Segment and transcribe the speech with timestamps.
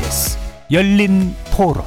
[0.00, 0.38] KBS
[0.70, 1.84] 열린 토론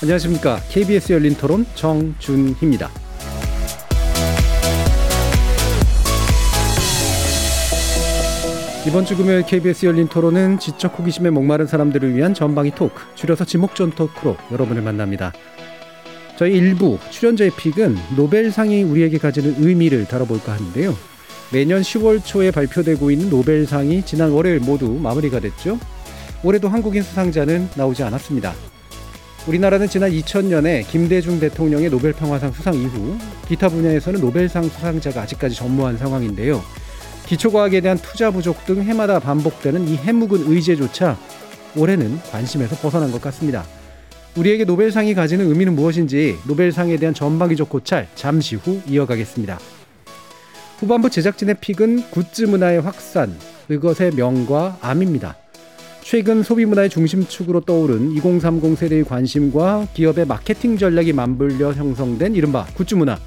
[0.00, 0.60] 안녕하십니까.
[0.68, 2.90] KBS 열린 토론 정준희입니다.
[8.86, 13.90] 이번 주 금요일 KBS 열린 토론은 지적 호기심에 목마른 사람들을 위한 전방위 토크, 줄여서 지목전
[13.92, 15.32] 토크로 여러분을 만납니다.
[16.36, 21.13] 저희 일부 출연자의 픽은 노벨상이 우리에게 가지는 의미를 다뤄볼까 하는데요.
[21.54, 25.78] 매년 10월 초에 발표되고 있는 노벨상이 지난 월요일 모두 마무리가 됐죠.
[26.42, 28.52] 올해도 한국인 수상자는 나오지 않았습니다.
[29.46, 35.96] 우리나라는 지난 2000년에 김대중 대통령의 노벨 평화상 수상 이후 기타 분야에서는 노벨상 수상자가 아직까지 전무한
[35.96, 36.60] 상황인데요.
[37.26, 41.16] 기초과학에 대한 투자 부족 등 해마다 반복되는 이 해묵은 의제조차
[41.76, 43.64] 올해는 관심에서 벗어난 것 같습니다.
[44.36, 49.60] 우리에게 노벨상이 가지는 의미는 무엇인지 노벨상에 대한 전방위적 고찰 잠시 후 이어가겠습니다.
[50.78, 53.34] 후반부 제작진의 pick은 굿즈 문화의 확산,
[53.68, 55.36] 그것의 명과 암입니다.
[56.02, 62.96] 최근 소비 문화의 중심축으로 떠오른 2030 세대의 관심과 기업의 마케팅 전략이 맞물려 형성된 이른바 굿즈
[62.96, 63.18] 문화,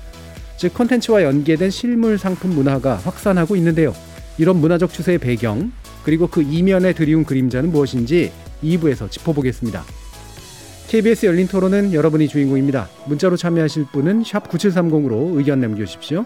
[0.58, 3.94] 즉 콘텐츠와 연계된 실물 상품 문화가 확산하고 있는데요.
[4.38, 5.72] 이런 문화적 추세의 배경,
[6.04, 8.32] 그리고 그 이면에 드리운 그림자는 무엇인지
[8.64, 9.84] 2부에서 짚어보겠습니다.
[10.90, 12.88] KBS 열린 토론은 여러분이 주인공입니다.
[13.08, 16.26] 문자로 참여하실 분은 9730으로 의견 남겨주십시오.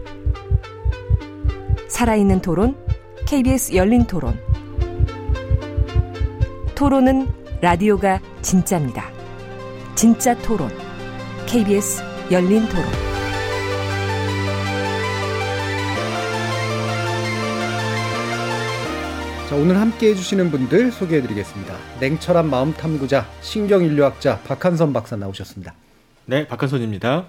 [2.01, 2.75] 살아있는 토론,
[3.27, 4.35] KBS 열린 토론.
[6.73, 7.27] 토론은
[7.61, 9.11] 라디오가 진짜입니다.
[9.93, 10.71] 진짜 토론,
[11.45, 12.01] KBS
[12.31, 12.85] 열린 토론.
[19.47, 21.75] 자, 오늘 함께 해주시는 분들 소개해 드리겠습니다.
[21.99, 25.75] 냉철한 마음 탐구자, 신경인류학자 박한선 박사 나오셨습니다.
[26.25, 27.27] 네, 박한선입니다.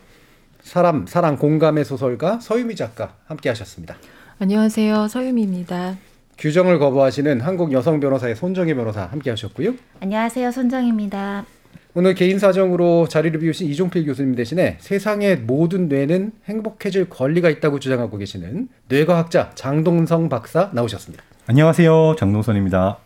[0.62, 3.96] 사람, 사랑, 공감의 소설가 서유미 작가 함께 하셨습니다.
[4.42, 5.06] 안녕하세요.
[5.06, 5.98] 서유미입니다.
[6.36, 9.74] 규정을 거부하시는 한국 여성 변호사의 손정희 변호사 함께 하셨고요.
[10.00, 10.50] 안녕하세요.
[10.50, 11.44] 손정입니다.
[11.94, 18.18] 오늘 개인 사정으로 자리를 비우신 이종필 교수님 대신에 세상의 모든 뇌는 행복해질 권리가 있다고 주장하고
[18.18, 21.22] 계시는 뇌과학자 장동성 박사 나오셨습니다.
[21.46, 22.16] 안녕하세요.
[22.18, 22.98] 장동선입니다.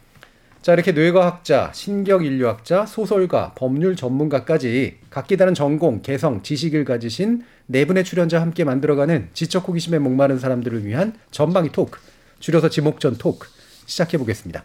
[0.67, 8.03] 자, 이렇게 뇌과학자, 신경인류학자, 소설가, 법률 전문가까지 각기 다른 전공, 개성, 지식을 가지신 네 분의
[8.03, 12.01] 출연자와 함께 만들어가는 지적 호기심에 목마른 사람들을 위한 전방위 토크,
[12.41, 13.47] 줄여서 지목전 토크
[13.87, 14.65] 시작해 보겠습니다.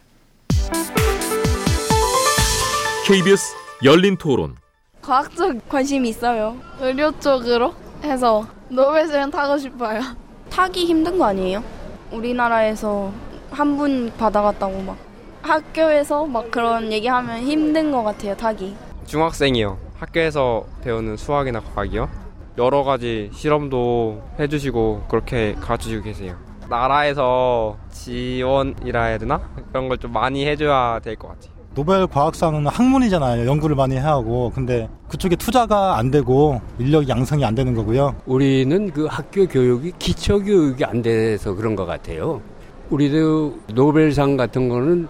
[3.05, 4.55] KBS 열린 토론.
[5.03, 6.57] 과학적 관심이 있어요.
[6.79, 10.01] 의료 쪽으로 해서 노벨상 타고 싶어요.
[10.49, 11.63] 타기 힘든 거 아니에요?
[12.11, 13.13] 우리나라에서
[13.51, 15.10] 한 분 받아갔다고 막
[15.41, 18.75] 학교에서 막 그런 얘기하면 힘든 것 같아요 타기.
[19.05, 19.77] 중학생이요.
[19.99, 22.09] 학교에서 배우는 수학이나 과학이요.
[22.57, 26.35] 여러 가지 실험도 해주시고 그렇게 가르쳐주고 계세요.
[26.69, 29.41] 나라에서 지원이라 해야 되나?
[29.71, 31.51] 그런 걸 좀 많이 해줘야 될 것 같아요.
[31.73, 33.47] 노벨 과학상은 학문이잖아요.
[33.47, 34.51] 연구를 많이 해야 하고.
[34.53, 38.15] 근데 그쪽에 투자가 안 되고 인력 양성이 안 되는 거고요.
[38.25, 42.41] 우리는 그 학교 교육이 기초 교육이 안 돼서 그런 것 같아요.
[42.89, 45.07] 우리도 노벨상 같은 거는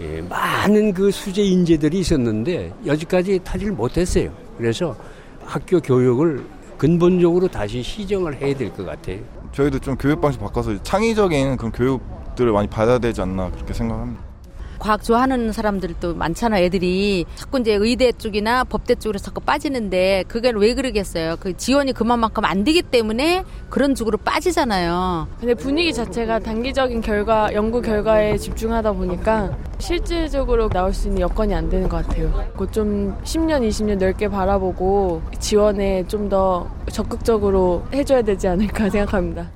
[0.00, 4.30] 예, 많은 그 수제 인재들이 있었는데 여지까지 타지를 못했어요.
[4.58, 4.96] 그래서
[5.44, 6.44] 학교 교육을
[6.78, 9.18] 근본적으로 다시 시정을 해야 될 것 같아요.
[9.52, 14.20] 저희도 좀 교육 방식 바꿔서 창의적인 그런 교육들을 많이 받아야 되지 않나 그렇게 생각합니다.
[14.84, 17.24] 과학 좋아하는 사람들도 많잖아 애들이.
[17.36, 21.36] 자꾸 이제 의대 쪽이나 법대 쪽으로 자꾸 빠지는데 그게 왜 그러겠어요?
[21.40, 25.26] 그 지원이 그만큼 안 되기 때문에 그런 쪽으로 빠지잖아요.
[25.40, 31.70] 근데 분위기 자체가 단기적인 결과 연구 결과에 집중하다 보니까 실질적으로 나올 수 있는 여건이 안
[31.70, 32.30] 되는 것 같아요.
[32.70, 39.50] 좀 10년 20년 넓게 바라보고 지원에 좀 더 적극적으로 해줘야 되지 않을까 생각합니다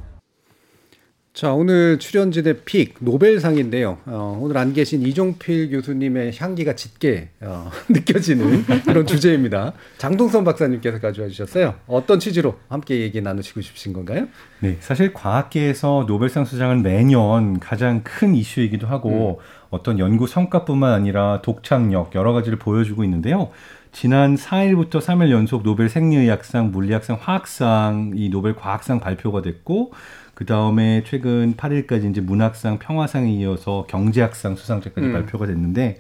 [1.39, 3.99] 자, 오늘 출연진의 픽 노벨상인데요.
[4.07, 9.73] 어, 오늘 안 계신 이종필 교수님의 향기가 짙게 어, 느껴지는 그런 주제입니다.
[9.99, 11.77] 장동선 박사님께서 가져와 주셨어요.
[11.87, 14.27] 어떤 취지로 함께 얘기 나누시고 싶으신 건가요?
[14.59, 19.69] 네, 사실 과학계에서 노벨상 수상은 매년 가장 큰 이슈이기도 하고 음.
[19.71, 23.51] 어떤 연구 성과뿐만 아니라 독창력 여러 가지를 보여주고 있는데요.
[23.93, 29.93] 지난 4일부터 3일 연속 노벨 생리의학상, 물리학상, 화학상 이 노벨 과학상 발표가 됐고
[30.39, 35.13] 그 다음에 최근 8일까지 이제 문학상, 평화상에 이어서 경제학상 수상자까지 음.
[35.13, 35.99] 발표가 됐는데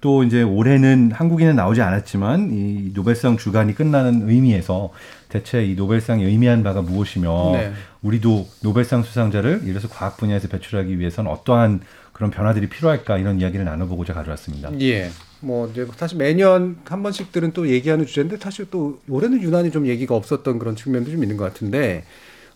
[0.00, 4.92] 또 이제 올해는 한국인은 나오지 않았지만 이 노벨상 주간이 끝나는 의미에서
[5.28, 7.72] 대체 이 노벨상의 의미한 바가 무엇이며 네.
[8.02, 11.80] 우리도 노벨상 수상자를 들어서 과학 분야에서 배출하기 위해서는 어떠한
[12.12, 14.70] 그런 변화들이 필요할까 이런 이야기를 나눠보고자 가져왔습니다.
[14.80, 15.10] 예.
[15.40, 20.14] 뭐 이제 사실 매년 한 번씩들은 또 얘기하는 주제인데 사실 또 올해는 유난히 좀 얘기가
[20.14, 22.04] 없었던 그런 측면도 좀 있는 것 같은데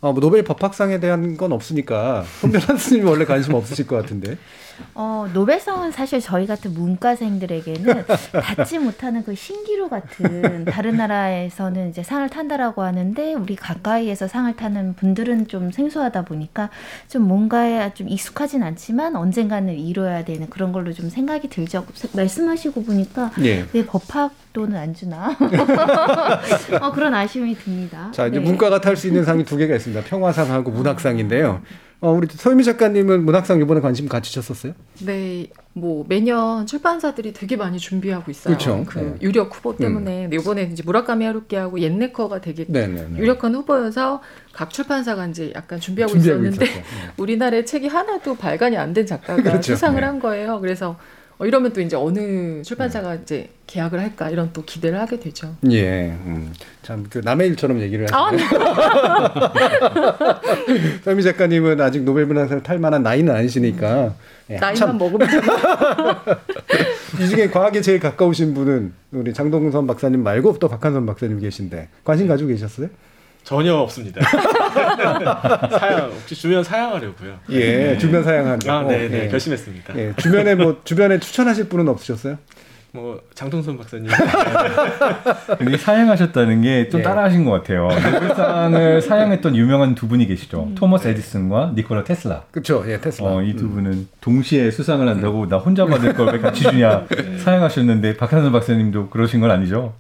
[0.01, 4.37] 어, 뭐 노벨 법학상에 대한 건 없으니까 손변환 스님 원래 관심 없으실 것 같은데.
[4.95, 8.05] 어, 노벨상은 사실 저희 같은 문과생들에게는
[8.57, 14.95] 받지 못하는 그 신기루 같은 다른 나라에서는 이제 상을 탄다라고 하는데 우리 가까이에서 상을 타는
[14.95, 16.71] 분들은 좀 생소하다 보니까
[17.09, 21.87] 좀 뭔가에 좀 익숙하진 않지만 언젠가는 이뤄야 되는 그런 걸로 좀 생각이 들죠.
[22.15, 23.67] 말씀하시고 보니까 예.
[23.73, 25.37] 왜 법학도는 안 주나?
[26.81, 28.11] 어, 그런 아쉬움이 듭니다.
[28.13, 28.45] 자 이제 네.
[28.45, 30.05] 문과가 탈 수 있는 상이 두 개가 있습니다.
[30.05, 31.61] 평화상하고 문학상인데요.
[32.01, 34.75] 어, 우리 소유미 작가님은 문학상 이번에 관심 가지셨었어요?
[35.05, 38.55] 네, 뭐 매년 출판사들이 되게 많이 준비하고 있어요.
[38.57, 38.85] 그렇죠.
[38.87, 39.15] 그 네.
[39.23, 43.19] 유력 후보 때문에 근데 이번에 이제 무라카미 하루키하고 옛네커가 되게 네네네.
[43.19, 44.21] 유력한 후보여서
[44.53, 46.67] 각 출판사가 이제 약간 준비하고, 준비하고 있었는데.
[46.75, 46.85] 네.
[47.17, 49.75] 우리나라의 책이 하나도 발간이 안 된 작가가 그렇죠.
[49.75, 50.07] 수상을 네.
[50.07, 50.61] 한 거예요.
[50.61, 50.97] 그래서
[51.39, 55.55] 어, 이러면 또 이제 어느 출판사가 이제 계약을 할까 이런 또 기대를 하게 되죠.
[55.71, 56.53] 예, 음,
[56.83, 58.43] 참그 남의 일처럼 얘기를 아, 하시네.
[61.05, 64.15] 서미 작가님은 아직 노벨 문학상 탈 만한 나이는 아니시니까.
[64.49, 65.29] 예, 나이만 한참- 먹으면
[67.21, 72.29] 이 중에 과학에 제일 가까우신 분은 우리 장동선 박사님 말고 또 박한선 박사님 계신데 관심
[72.29, 72.89] 가지고 계셨어요?
[73.47, 74.21] 전혀 없습니다.
[75.79, 77.39] 사양 혹시 주변 사양하려고요.
[77.51, 78.73] 예, 주변 사양한다고.
[78.73, 79.29] 아, 네, 네, 예.
[79.29, 79.97] 결심했습니다.
[79.97, 82.39] 예, 주변에 뭐 주변에 추천하실 분은 없으셨어요?
[82.97, 84.11] 뭐 장동선 박사님.
[85.61, 87.05] 여기 사양하셨다는 게좀 예.
[87.05, 87.89] 따라하신 것 같아요.
[87.89, 90.71] 노벨상을 사양했던 유명한 두 분이 계시죠.
[90.75, 92.45] 토머스 에디슨과 니콜라 테슬라.
[92.51, 92.85] 그렇죠.
[92.89, 93.29] 예, 테슬라.
[93.31, 97.07] 어, 이두 분은 동시에 수상을 한다고 나 혼자 받을 걸 왜 같이 주냐
[97.45, 99.95] 사양하셨는데 박한선 박사님도 그러신 건 아니죠?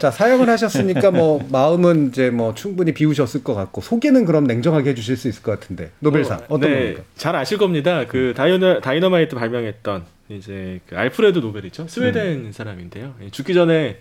[0.00, 5.16] 자, 사역을 하셨으니까 뭐 마음은 이제 뭐 충분히 비우셨을 것 같고 소개는 그럼 냉정하게 해주실
[5.16, 7.02] 수 있을 것 같은데 노벨상 어, 떤 네, 겁니까?
[7.16, 8.04] 잘 아실 겁니다.
[8.08, 10.02] 그 다이너, 다이너마이트 발명했던
[10.36, 11.88] 이제 그 알프레드 노벨이죠.
[11.88, 12.52] 스웨덴 음.
[12.52, 13.14] 사람인데요.
[13.22, 13.98] 예, 죽기 전에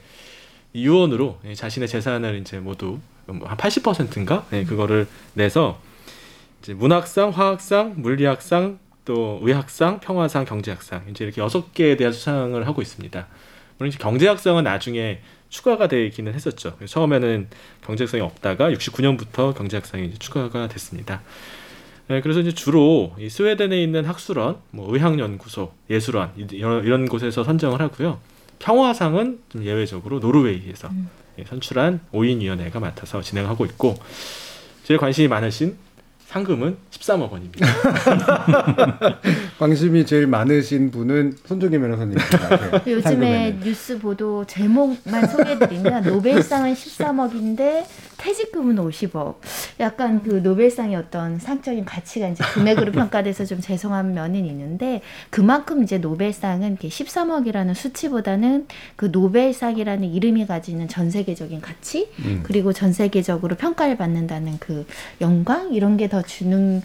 [0.73, 5.81] 이 유언으로 예, 자신의 재산을 이제 모두 뭐한 80%인가 예, 그거를 내서
[6.61, 12.81] 이제 문학상, 화학상, 물리학상, 또 의학상, 평화상, 경제학상 이제 이렇게 여섯 개에 대한 수상을 하고
[12.81, 13.27] 있습니다.
[13.77, 16.77] 물론 이제 경제학상은 나중에 추가가 되기는 했었죠.
[16.85, 17.47] 처음에는
[17.83, 21.21] 경제학상이 없다가 69년부터 경제학상이 추가가 됐습니다.
[22.09, 27.43] 네, 그래서 이제 주로 이 스웨덴에 있는 학술원, 뭐 의학연구소, 예술원 이- 이런, 이런 곳에서
[27.43, 28.19] 선정을 하고요.
[28.57, 30.89] 평화상은 좀 예외적으로 노르웨이에서
[31.37, 33.95] 예, 선출한 5인 위원회가 맡아서 진행하고 있고
[34.83, 35.77] 제일 관심이 많으신
[36.25, 37.65] 상금은 13억 원입니다.
[39.57, 42.57] 관심이 제일 많으신 분은 손정혜 변호사님입니다.
[42.59, 43.59] 네, 요즘에 상금에는.
[43.63, 47.85] 뉴스 보도 제목만 소개해드리면 노벨상은 13억인데
[48.19, 49.35] 퇴직금은 50억.
[49.79, 55.97] 약간 그 노벨상의 어떤 상적인 가치가 이제 금액으로 평가돼서 좀 죄송한 면은 있는데 그만큼 이제
[55.97, 58.67] 노벨상은 이렇게 13억이라는 수치보다는
[58.97, 62.41] 그 노벨상이라는 이름이 가지는 전 세계적인 가치 음.
[62.43, 64.85] 그리고 전 세계적으로 평가를 받는다는 그
[65.21, 66.81] 영광 이런 게 더 주는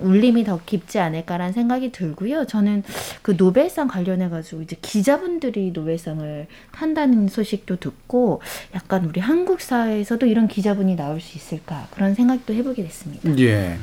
[0.00, 2.46] 울림이 더 깊지 않을까라는 생각이 들고요.
[2.46, 2.82] 저는
[3.22, 8.40] 그 노벨상 관련해 가지고 이제 기자분들이 노벨상을 탄다는 소식도 듣고
[8.74, 13.38] 약간 우리 한국 사회에서도 이런 기자분이 나올 수 있을까 그런 생각도 해보게 됐습니다.
[13.38, 13.76] 예.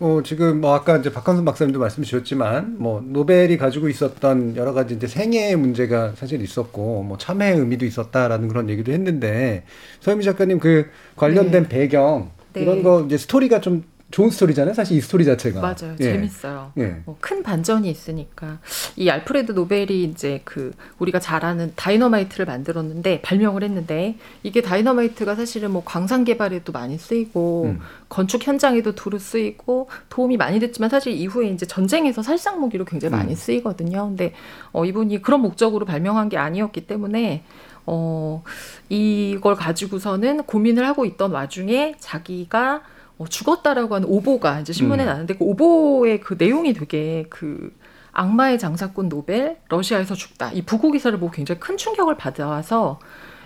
[0.00, 4.94] 어, 지금 뭐 아까 이제 박한선 박사님도 말씀 주셨지만 뭐 노벨이 가지고 있었던 여러 가지
[4.94, 9.64] 이제 생애의 문제가 사실 있었고 뭐 참회의 의미도 있었다라는 그런 얘기도 했는데
[10.00, 12.62] 서유미 작가님 그 관련된 배경 네.
[12.62, 14.74] 이런 거 이제 스토리가 좀 좋은 스토리잖아요.
[14.74, 15.60] 사실 이 스토리 자체가.
[15.60, 15.94] 맞아요.
[16.00, 16.04] 예.
[16.04, 16.72] 재밌어요.
[16.78, 17.00] 예.
[17.04, 18.58] 뭐 큰 반전이 있으니까
[18.96, 25.70] 이 알프레드 노벨이 이제 그 우리가 잘 아는 다이너마이트를 만들었는데 발명을 했는데 이게 다이너마이트가 사실은
[25.70, 27.80] 뭐 광산 개발에도 많이 쓰이고 음.
[28.08, 33.32] 건축 현장에도 두루 쓰이고 도움이 많이 됐지만 사실 이후에 이제 전쟁에서 살상 무기로 굉장히 많이
[33.32, 33.36] 음.
[33.36, 34.08] 쓰이거든요.
[34.08, 34.32] 근데
[34.72, 37.44] 어 이분이 그런 목적으로 발명한 게 아니었기 때문에
[37.86, 38.42] 어
[38.88, 42.82] 이걸 가지고서는 고민을 하고 있던 와중에 자기가
[43.20, 45.06] 어, 죽었다라고 하는 오보가 이제 신문에 음.
[45.06, 47.70] 나는데 그 오보의 그 내용이 되게 그
[48.12, 52.98] 악마의 장사꾼 노벨 러시아에서 죽다 이 부고 기사를 보고 굉장히 큰 충격을 받아서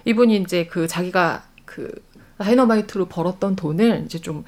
[0.04, 1.90] 이분이 이제 그 자기가 그
[2.38, 4.45] 다이너마이트로 벌었던 돈을 이제 좀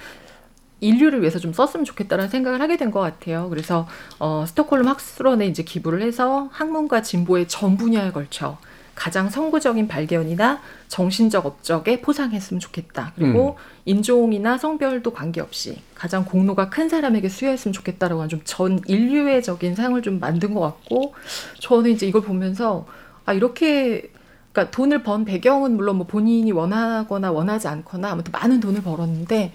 [0.81, 3.49] 인류를 위해서 좀 썼으면 좋겠다는 생각을 하게 된 것 같아요.
[3.49, 3.89] 그래서
[4.21, 8.59] 어, 스톡홀름 학술원에 이제 기부를 해서 학문과 진보의 전 분야에 걸쳐
[8.97, 13.13] 가장 선구적인 발견이나 정신적 업적에 포상했으면 좋겠다.
[13.15, 13.63] 그리고 음.
[13.85, 20.19] 인종이나 성별도 관계없이 가장 공로가 큰 사람에게 수여했으면 좋겠다라고 하는 좀 전 인류애적인 상을 좀
[20.19, 21.15] 만든 것 같고
[21.61, 22.87] 저는 이제 이걸 보면서
[23.27, 24.11] 아 이렇게
[24.53, 29.53] 그러니까 돈을 번 배경은 물론 뭐 본인이 원하거나 원하지 않거나 아무튼 많은 돈을 벌었는데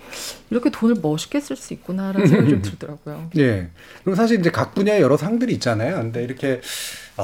[0.51, 3.31] 이렇게 돈을 멋있게 쓸 수 있구나라는 생각이 좀 들더라고요.
[3.37, 3.69] 예.
[4.03, 5.95] 그리고 사실 이제 각 분야에 여러 상들이 있잖아요.
[5.95, 6.61] 근데 이렇게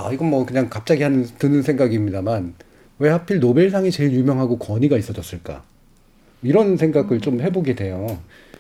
[0.06, 2.54] 아 이건 뭐 그냥 갑자기 하는 드는 생각입니다만
[3.00, 5.64] 왜 하필 노벨상이 제일 유명하고 권위가 있어졌을까?
[6.44, 8.20] 이런 생각을 좀 해보게 돼요.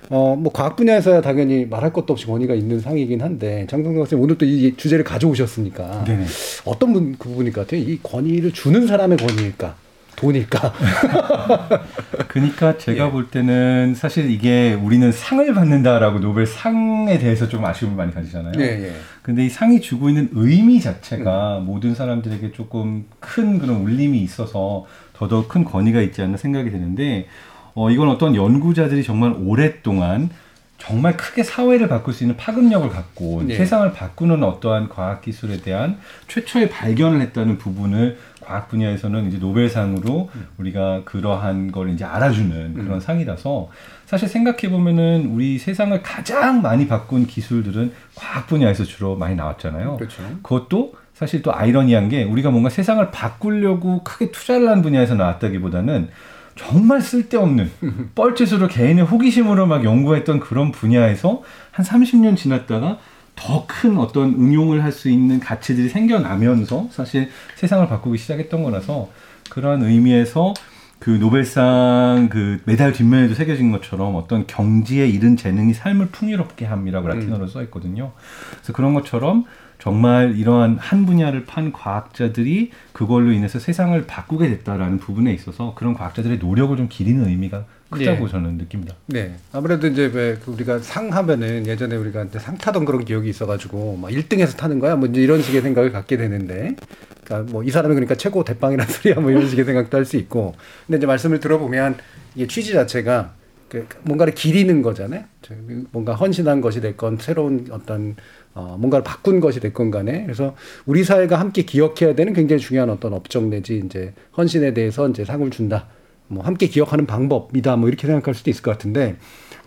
[0.09, 4.37] 어, 뭐 과학 분야에서야 당연히 말할 것도 없이 권위가 있는 상이긴 한데 장성동 선생님 오늘
[4.37, 6.25] 또 이 주제를 가져오셨으니까 네네.
[6.65, 7.81] 어떤 분, 그 부분일 것 같아요?
[7.81, 9.75] 이 권위를 주는 사람의 권위일까?
[10.17, 10.73] 돈일까?
[12.27, 18.13] 그러니까 제가 볼 때는 사실 이게 우리는 상을 받는다라고 노벨 상에 대해서 좀 아쉬움을 많이
[18.13, 18.53] 가지잖아요.
[18.57, 18.93] 예, 예.
[19.21, 25.47] 근데 이 상이 주고 있는 의미 자체가 모든 사람들에게 조금 큰 그런 울림이 있어서 더더욱
[25.47, 27.27] 큰 권위가 있지 않나 생각이 드는데
[27.75, 30.31] 어, 이건 어떤 연구자들이 정말 오랫동안
[30.77, 33.55] 정말 크게 사회를 바꿀 수 있는 파급력을 갖고 온 네.
[33.55, 41.01] 세상을 바꾸는 어떠한 과학 기술에 대한 최초의 발견을 했다는 부분을 과학 분야에서는 이제 노벨상으로 우리가
[41.03, 43.69] 그러한 걸 이제 알아주는 그런 상이라서
[44.05, 49.97] 사실 생각해 보면은 우리 세상을 가장 많이 바꾼 기술들은 과학 분야에서 주로 많이 나왔잖아요.
[49.97, 50.23] 그렇죠.
[50.43, 56.09] 그것도 사실 또 아이러니한 게 우리가 뭔가 세상을 바꾸려고 크게 투자를 한 분야에서 나왔다기보다는
[56.57, 57.71] 정말 쓸데없는
[58.15, 62.97] 뻘짓으로 개인의 호기심으로 막 연구했던 그런 분야에서 한 30년 지났다가
[63.35, 69.09] 더 큰 어떤 응용을 할 수 있는 가치들이 생겨나면서 사실 세상을 바꾸기 시작했던 거라서
[69.51, 70.55] 그러한 의미에서
[70.99, 77.45] 그 노벨상 그 메달 뒷면에도 새겨진 것처럼 어떤 경지에 이른 재능이 삶을 풍요롭게 함이라고 라틴어로
[77.47, 78.13] 써 있거든요.
[78.55, 79.45] 그래서 그런 것처럼
[79.87, 86.39] 정말 이러한 한 분야를 판 과학자들이 그걸로 인해서 세상을 바꾸게 됐다라는 부분에 있어서 그런 과학자들의
[86.39, 88.29] 노력을 좀 기리는 의미가 크다고 예.
[88.29, 88.95] 저는 느낍니다.
[89.05, 89.35] 네.
[89.53, 94.57] 아무래도 이제 왜그 우리가 상 하면은 예전에 우리가 상 타던 그런 기억이 있어가지고 막 1등에서
[94.57, 96.75] 타는 거야 뭐 이런 식의 생각을 갖게 되는데
[97.23, 100.53] 그러니까 뭐 이 사람이 그러니까 최고 대빵이라는 소리야 뭐 이런 식의 생각도 할 수 있고
[100.85, 101.95] 근데 이제 말씀을 들어보면
[102.35, 103.31] 이게 취지 자체가
[103.69, 105.23] 그 뭔가를 기리는 거잖아요.
[105.41, 105.53] 저
[105.91, 108.15] 뭔가 헌신한 것이 됐건 새로운 어떤
[108.57, 110.55] 어, 뭔가를 바꾼 것이 됐건 간에 그래서
[110.87, 115.47] 우리 사회가 함께 기억해야 되는 굉장히 중요한 어떤 업적 내지 이제 헌신에 대해서 이제 상을
[115.51, 115.87] 준다.
[116.27, 117.75] 뭐 함께 기억하는 방법이다.
[117.75, 119.17] 뭐 이렇게 생각할 수도 있을 것 같은데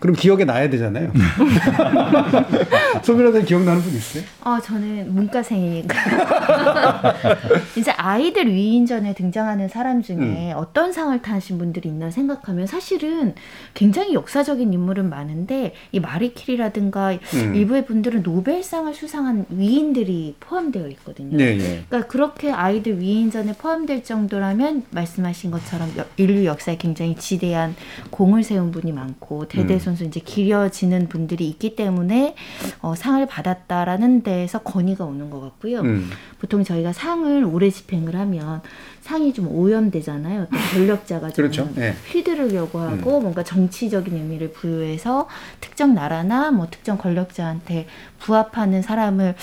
[0.01, 1.11] 그럼 기억에 나야 되잖아요.
[3.03, 4.23] 소변호사 기억나는 분 있어요?
[4.43, 5.95] 어, 저는 문과생이니까.
[7.77, 13.35] 이제 아이들 위인전에 등장하는 사람 중에 어떤 상을 타신 분들이 있나 생각하면 사실은
[13.75, 17.55] 굉장히 역사적인 인물은 많은데 이 마리키리라든가 음.
[17.55, 21.37] 일부의 분들은 노벨상을 수상한 위인들이 포함되어 있거든요.
[21.37, 21.83] 네, 예.
[21.87, 27.75] 그러니까 그렇게 아이들 위인전에 포함될 정도라면 말씀하신 것처럼 여- 인류 역사에 굉장히 지대한
[28.09, 32.35] 공을 세운 분이 많고 대대손 손 이제 기려지는 분들이 있기 때문에
[32.81, 35.81] 어, 상을 받았다라는 데에서 권위가 오는 것 같고요.
[35.81, 36.09] 음.
[36.39, 38.61] 보통 저희가 상을 오래 집행을 하면
[39.01, 40.47] 상이 좀 오염되잖아요.
[40.73, 41.69] 권력자가 좀 그렇죠.
[41.77, 41.95] 예.
[42.11, 45.27] 휘두르려고 하고 뭔가 정치적인 의미를 부여해서
[45.59, 47.87] 특정 나라나 뭐 특정 권력자한테
[48.19, 49.35] 부합하는 사람을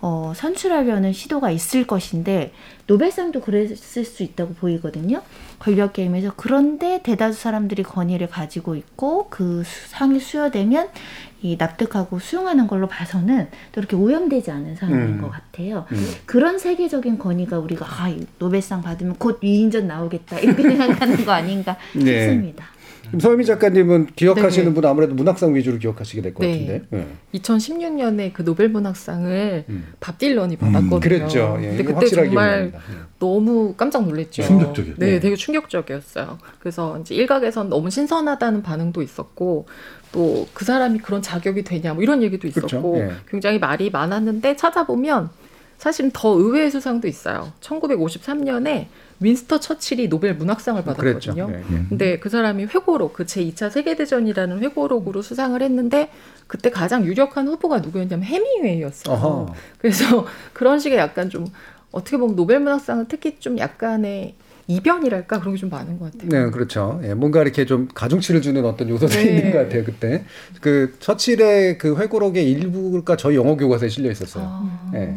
[0.00, 2.52] 어, 선출하려는 시도가 있을 것인데
[2.86, 5.22] 노벨상도 그랬을 수 있다고 보이거든요.
[5.58, 10.88] 권력 게임에서 그런데 대다수 사람들이 권위를 가지고 있고 그 수- 상이 수여되면
[11.42, 15.20] 이 납득하고 수용하는 걸로 봐서는 또 이렇게 오염되지 않은 상인 음.
[15.20, 15.86] 것 같아요.
[15.92, 16.10] 음.
[16.26, 21.76] 그런 세계적인 권위가 우리가 아, 이 노벨상 받으면 곧 위인전 나오겠다 이렇게 생각하는 거 아닌가
[21.94, 22.04] 네.
[22.04, 22.66] 싶습니다.
[23.08, 24.74] 그럼 서유미 작가님은 기억하시는 네.
[24.74, 26.80] 분 아무래도 문학상 위주로 기억하시게 될것 네.
[26.90, 27.06] 같은데.
[27.32, 27.38] 예.
[27.38, 29.64] 2016년에 그 노벨 문학상을
[30.00, 30.96] 밥 딜런이 받았거든요.
[30.96, 31.00] 음.
[31.00, 31.58] 그랬죠.
[31.60, 32.80] 예, 근데 그때 정말 기억납니다.
[33.18, 34.42] 너무 깜짝 놀랐죠.
[34.42, 35.00] 충격적이었죠.
[35.00, 35.20] 네, 네.
[35.20, 36.38] 되게 충격적이었어요.
[36.60, 39.66] 그래서 이제 일각에선 너무 신선하다는 반응도 있었고
[40.12, 42.66] 또 그 사람이 그런 자격이 되냐 뭐 이런 얘기도 그렇죠.
[42.66, 43.12] 있었고 예.
[43.28, 45.30] 굉장히 말이 많았는데 찾아보면
[45.76, 47.52] 사실은 더 의외의 수상도 있어요.
[47.60, 48.86] 1953년에
[49.20, 51.32] 윈스터 처칠이 노벨 문학상을 그랬죠.
[51.34, 51.48] 받았거든요.
[51.52, 51.84] 예, 예.
[51.88, 56.10] 근데 그 사람이 회고록, 그 제 2차 세계 대전이라는 회고록으로 수상을 했는데
[56.46, 59.14] 그때 가장 유력한 후보가 누구였냐면 해밍웨이였어요.
[59.14, 59.54] 어허.
[59.78, 61.46] 그래서 그런 식의 약간 좀
[61.90, 64.34] 어떻게 보면 노벨 문학상은 특히 좀 약간의
[64.70, 66.28] 이변이랄까 그런 게 좀 많은 것 같아요.
[66.44, 67.00] 네, 그렇죠.
[67.02, 69.36] 예, 뭔가 이렇게 좀 가중치를 주는 어떤 요소들이 네.
[69.38, 70.24] 있는 것 같아요, 그때.
[70.60, 74.44] 그, 처칠의 그 회고록의 일부가 저희 영어 교과서에 실려 있었어요.
[74.46, 74.90] 아.
[74.94, 75.14] 예.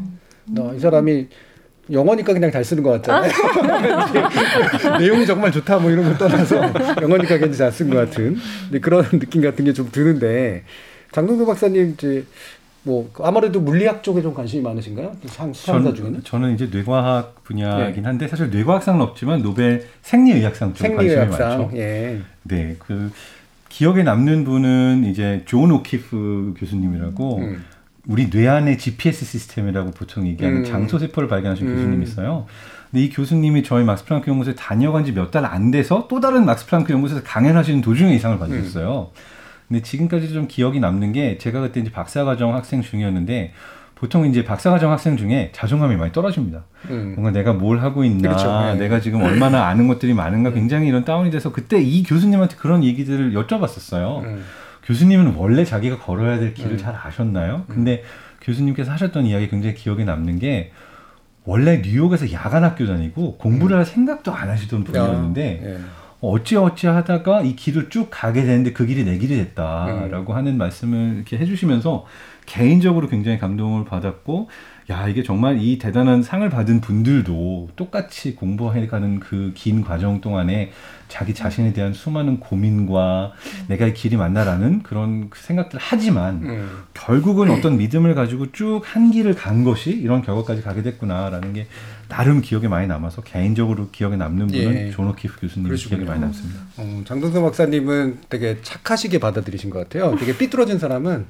[0.57, 1.27] 어, 이 사람이
[1.91, 3.31] 영어니까 그냥 잘 쓰는 것 같잖아요.
[4.99, 6.55] 내용이 정말 좋다 뭐 이런 걸 떠나서
[7.01, 8.37] 영어니까 괜히 잘 쓴 것 같은
[8.81, 10.63] 그런 느낌 같은 게 좀 드는데
[11.11, 12.25] 장동도 박사님 이제
[12.83, 15.11] 뭐 아무래도 물리학 쪽에 좀 관심이 많으신가요?
[15.27, 16.23] 상, 수상자 중에는?
[16.23, 21.59] 저는 이제 뇌과학 분야이긴 한데 사실 뇌과학상은 없지만 노벨 생리의학상 관심이 생리의학상.
[21.59, 21.77] 많죠.
[21.77, 22.19] 예.
[22.43, 23.11] 네, 그
[23.69, 27.63] 기억에 남는 분은 이제 존 오키프 교수님이라고 음.
[28.07, 30.63] 우리 뇌 안의 GPS 시스템이라고 보통 얘기하는 음.
[30.65, 31.75] 장소 세포를 발견하신 음.
[31.75, 32.45] 교수님이 있어요.
[32.89, 36.45] 근데 이 교수님이 저희 막스 플랑크 연구소에 다녀간 지 몇 달 안 돼서 또 다른
[36.45, 39.11] 막스 플랑크 연구소에서 강연하시는 도중에 이 상을 받으셨어요.
[39.67, 43.53] 근데 지금까지 좀 기억이 남는 게 제가 그때 이제 박사과정 학생 중이었는데
[43.95, 46.63] 보통 이제 박사과정 학생 중에 자존감이 많이 떨어집니다.
[46.89, 47.13] 음.
[47.15, 48.49] 뭔가 내가 뭘 하고 있나, 그렇죠.
[48.73, 48.75] 네.
[48.75, 53.33] 내가 지금 얼마나 아는 것들이 많은가 굉장히 이런 다운이 돼서 그때 이 교수님한테 그런 얘기들을
[53.33, 54.23] 여쭤봤었어요.
[54.23, 54.43] 음.
[54.83, 56.77] 교수님은 원래 자기가 걸어야 될 길을 음.
[56.77, 57.65] 잘 아셨나요?
[57.67, 58.03] 근데
[58.41, 60.71] 교수님께서 하셨던 이야기 굉장히 기억에 남는 게
[61.43, 65.79] 원래 뉴욕에서 야간 학교 다니고 공부를 할 생각도 안 하시던 분이었는데 예.
[66.21, 71.15] 어찌 어찌 하다가 이 길을 쭉 가게 되는데 그 길이 내 길이 됐다라고 하는 말씀을
[71.15, 72.05] 이렇게 해주시면서
[72.45, 74.49] 개인적으로 굉장히 감동을 받았고
[74.91, 80.71] 야 이게 정말 이 대단한 상을 받은 분들도 똑같이 공부해가는 그 긴 과정 동안에
[81.11, 83.33] 자기 자신에 대한 수많은 고민과
[83.67, 86.69] 내가 이 길이 맞나라는 그런 생각들을 하지만 음.
[86.93, 91.67] 결국은 어떤 믿음을 가지고 쭉 한 길을 간 것이 이런 결과까지 가게 됐구나라는 게
[92.07, 94.91] 나름 기억에 많이 남아서 개인적으로 기억에 남는 분은 예.
[94.91, 95.73] 존 오키프 교수님.
[95.75, 96.59] 기억에 많이 남습니다.
[96.77, 100.15] 어, 장동석 박사님은 되게 착하시게 받아들이신 것 같아요.
[100.17, 101.25] 되게 삐뚤어진 사람은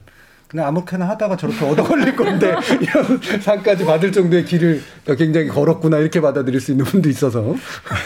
[0.51, 4.81] 그냥 아무렇게나 하다가 저렇게 얻어 걸릴 건데 이런 상까지 받을 정도의 길을
[5.17, 7.55] 굉장히 걸었구나 이렇게 받아들일 수 있는 분도 있어서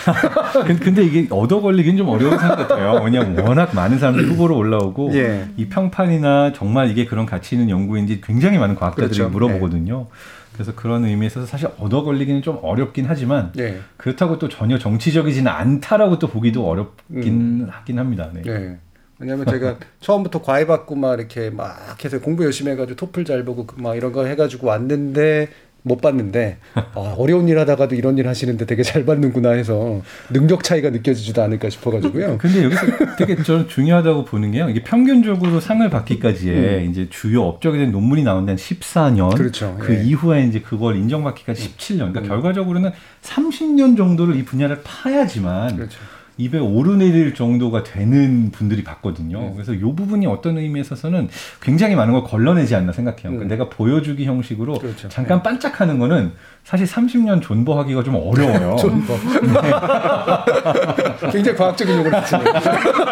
[0.67, 3.01] 근- 근데 이게 얻어 걸리긴 좀 어려운 생각 같아요.
[3.03, 5.47] 왜냐하면 워낙 많은 사람들이 후보로 올라오고 예.
[5.57, 9.29] 이 평판이나 정말 이게 그런 가치 있는 연구인지 굉장히 많은 과학자들이 그렇죠.
[9.31, 10.05] 물어보거든요.
[10.53, 13.79] 그래서 그런 의미에서 사실 얻어 걸리기는 좀 어렵긴 하지만 예.
[13.97, 18.29] 그렇다고 또 전혀 정치적이지는 않다라고 또 보기도 어렵긴 하긴 합니다.
[18.31, 18.77] 네.
[19.17, 19.25] 네.
[19.25, 23.65] 왜냐하면 제가 처음부터 과외 받고 막 이렇게 막 해서 공부 열심히 해가지고 토플 잘 보고
[23.65, 25.49] 그막 이런 거 해가지고 왔는데
[25.87, 30.01] 못 봤는데 아, 어려운 일 하다가도 이런 일 하시는데 되게 잘 받는구나 해서
[30.33, 32.39] 능력 차이가 느껴지지도 않을까 싶어가지고요.
[32.41, 32.81] 근데 여기서
[33.17, 34.67] 되게 저는 중요하다고 보는 게요.
[34.67, 39.33] 이게 평균적으로 상을 받기까지에 이제 주요 업적에 대한 논문이 나온 데는 14년.
[39.33, 39.37] 음.
[39.37, 39.77] 그렇죠.
[39.79, 40.03] 그 예.
[40.03, 42.11] 이후에 이제 그걸 인정받기까지 17년.
[42.11, 45.99] 그러니까 결과적으로는 30년 정도를 이 분야를 파야지만 그렇죠.
[46.37, 49.53] 입에 오르내릴 정도가 되는 분들이 봤거든요.
[49.53, 51.29] 그래서 이 부분이 어떤 의미에 있어서는
[51.61, 53.31] 굉장히 많은 걸 걸러내지 않나 생각해요.
[53.31, 55.07] 그러니까 내가 보여주기 형식으로 그렇죠.
[55.07, 58.75] 잠깐 반짝하는 거는 사실 30년 존버하기가 좀 어려워요.
[58.77, 59.13] 존버.
[61.31, 62.53] 굉장히 과학적인 용어를 쓰네요.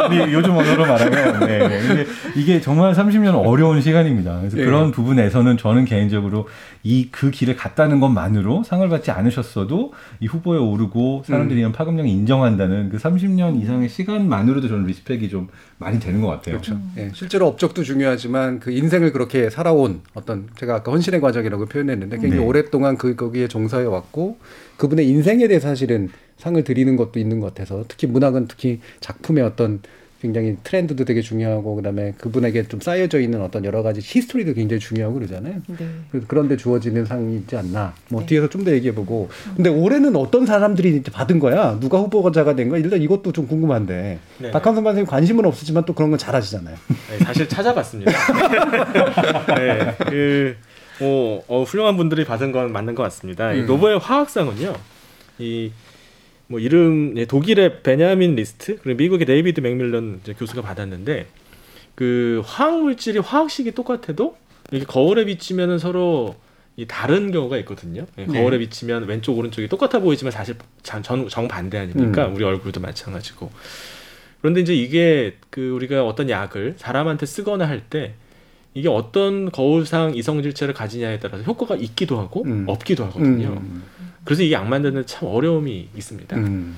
[0.10, 1.88] 네, 요즘 언어로 말하면 네, 네.
[1.88, 2.06] 근데
[2.36, 4.40] 이게 정말 30년 어려운 시간입니다.
[4.40, 4.66] 그래서 예.
[4.66, 6.48] 그런 부분에서는 저는 개인적으로
[6.84, 12.90] 이 그 길을 갔다는 것만으로 상을 받지 않으셨어도 이 후보에 오르고 사람들이 이런 파급력을 인정한다는
[12.90, 15.48] 그 30년 이상의 시간만으로도 저는 respect이 좀
[15.78, 16.56] 많이 되는 것 같아요.
[16.56, 16.80] 그렇죠.
[16.98, 22.42] 예, 실제로 업적도 중요하지만 그 인생을 그렇게 살아온 어떤 제가 아까 헌신의 과정이라고 표현했는데 굉장히
[22.42, 22.48] 네.
[22.48, 24.38] 오랫동안 그 거기에 종사해 왔고
[24.78, 29.82] 그분의 인생에 대해 사실은 상을 드리는 것도 있는 것 같아서 특히 문학은 특히 작품의 어떤
[30.24, 35.16] 굉장히 트렌드도 되게 중요하고 그다음에 그분에게 좀 쌓여져 있는 어떤 여러 가지 히스토리도 굉장히 중요하고
[35.16, 35.56] 그러잖아요.
[35.68, 35.86] 네.
[36.12, 37.94] 그- 그런데 주어지는 상이지 않나.
[38.10, 39.28] 뭐 뒤에서 좀 더 얘기해보고.
[39.58, 41.78] 근데 올해는 어떤 사람들이 이제 받은 거야?
[41.82, 42.80] 누가 후보자가 된 거야?
[42.80, 44.18] 일단 이것도 좀 궁금한데.
[44.40, 44.52] 네.
[44.52, 46.78] 박한선 선생님 관심은 없으시지만 또 그런 건 잘하시잖아요.
[47.10, 48.10] 네, 사실 찾아봤습니다.
[49.60, 50.56] 네, 그,
[51.02, 53.52] 뭐, 어, 훌륭한 분들이 받은 건 맞는 것 같습니다.
[53.52, 53.66] 이 음.
[53.66, 54.74] 노벨 화학상은요,
[55.40, 55.72] 이,
[56.54, 61.26] 뭐, 이름, 예, 독일의 베냐민 리스트, 그리고 미국의 데이비드 맥밀런 이제 교수가 받았는데,
[61.96, 64.38] 그, 화학 물질이 화학식이 똑같아도,
[64.72, 66.36] 이게 거울에 비치면은 서로
[66.78, 68.06] 이 다른 경우가 있거든요.
[68.20, 68.40] 예, 네.
[68.40, 72.28] 거울에 비치면 왼쪽, 오른쪽이 똑같아 보이지만 사실 전, 전- 정반대 아닙니까?
[72.28, 72.36] 음.
[72.36, 73.50] 우리 얼굴도 마찬가지고.
[74.42, 78.14] 그런데 이제 이게 그 우리가 어떤 약을 사람한테 쓰거나 할 때
[78.76, 83.50] 이게 어떤 거울상 이성질체를 가지냐에 따라서 효과가 있기도 하고 없기도 하거든요.
[83.60, 83.84] 음.
[84.26, 86.36] 그래서 이약 만드는 데참 어려움이 있습니다.
[86.38, 86.76] 음.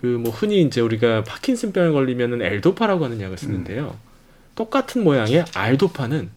[0.00, 3.96] 그뭐 흔히 이제 우리가 파킨슨병에 걸리면은 엘도파라고 하는 약을 쓰는데요.
[4.54, 6.30] 똑같은 모양의 알도파는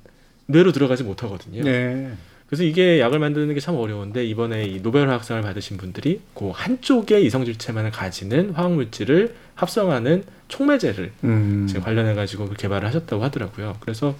[0.47, 1.63] 뇌로 들어가지 못하거든요.
[1.63, 2.11] 네.
[2.47, 7.23] 그래서 이게 약을 만드는 게 참 어려운데 이번에 이 노벨 화학상을 받으신 분들이 그 한쪽의
[7.25, 11.65] 이성 질체만을 가지는 화학 물질을 합성하는 촉매제를 음.
[11.67, 13.77] 지금 관련해 가지고 개발을 하셨다고 하더라고요.
[13.79, 14.15] 그래서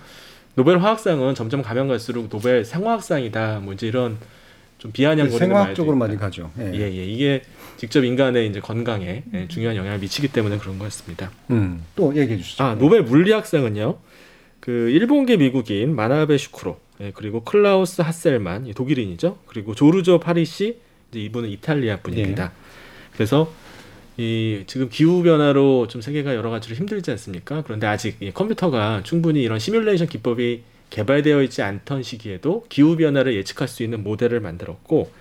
[0.56, 3.60] 노벨 화학상은 점점 가면 갈수록 노벨 생화학상이다.
[3.64, 4.18] 뭐 이제 이런
[4.82, 6.52] 좀 비아냥거리는 생화학 쪽으로 말도 많이 가죠.
[6.60, 6.72] 예.
[6.74, 7.06] 예, 예.
[7.06, 7.44] 이게
[7.78, 11.30] 직접 인간의 이제 건강에 예, 중요한 영향을 미치기 때문에 그런 것 같습니다.
[11.52, 11.86] 음.
[11.96, 12.64] 또 얘기해 주시죠.
[12.64, 14.00] 아, 노벨 물리학상은요.
[14.60, 19.38] 그 일본계 미국인 마나베 슈쿠로 예, 그리고 클라우스 하셀만 이 독일인이죠.
[19.46, 20.80] 그리고 조르조 파리시
[21.12, 22.52] 이제 이분은 이탈리아 분입니다.
[23.14, 23.54] 그래서
[24.18, 27.62] 이 지금 기후 변화로 좀 세계가 여러 가지로 힘들지 않습니까?
[27.62, 33.68] 그런데 아직 이 컴퓨터가 충분히 이런 시뮬레이션 기법이 개발되어 있지 않던 시기에도 기후 변화를 예측할
[33.68, 35.12] 수 있는 모델을 만들었고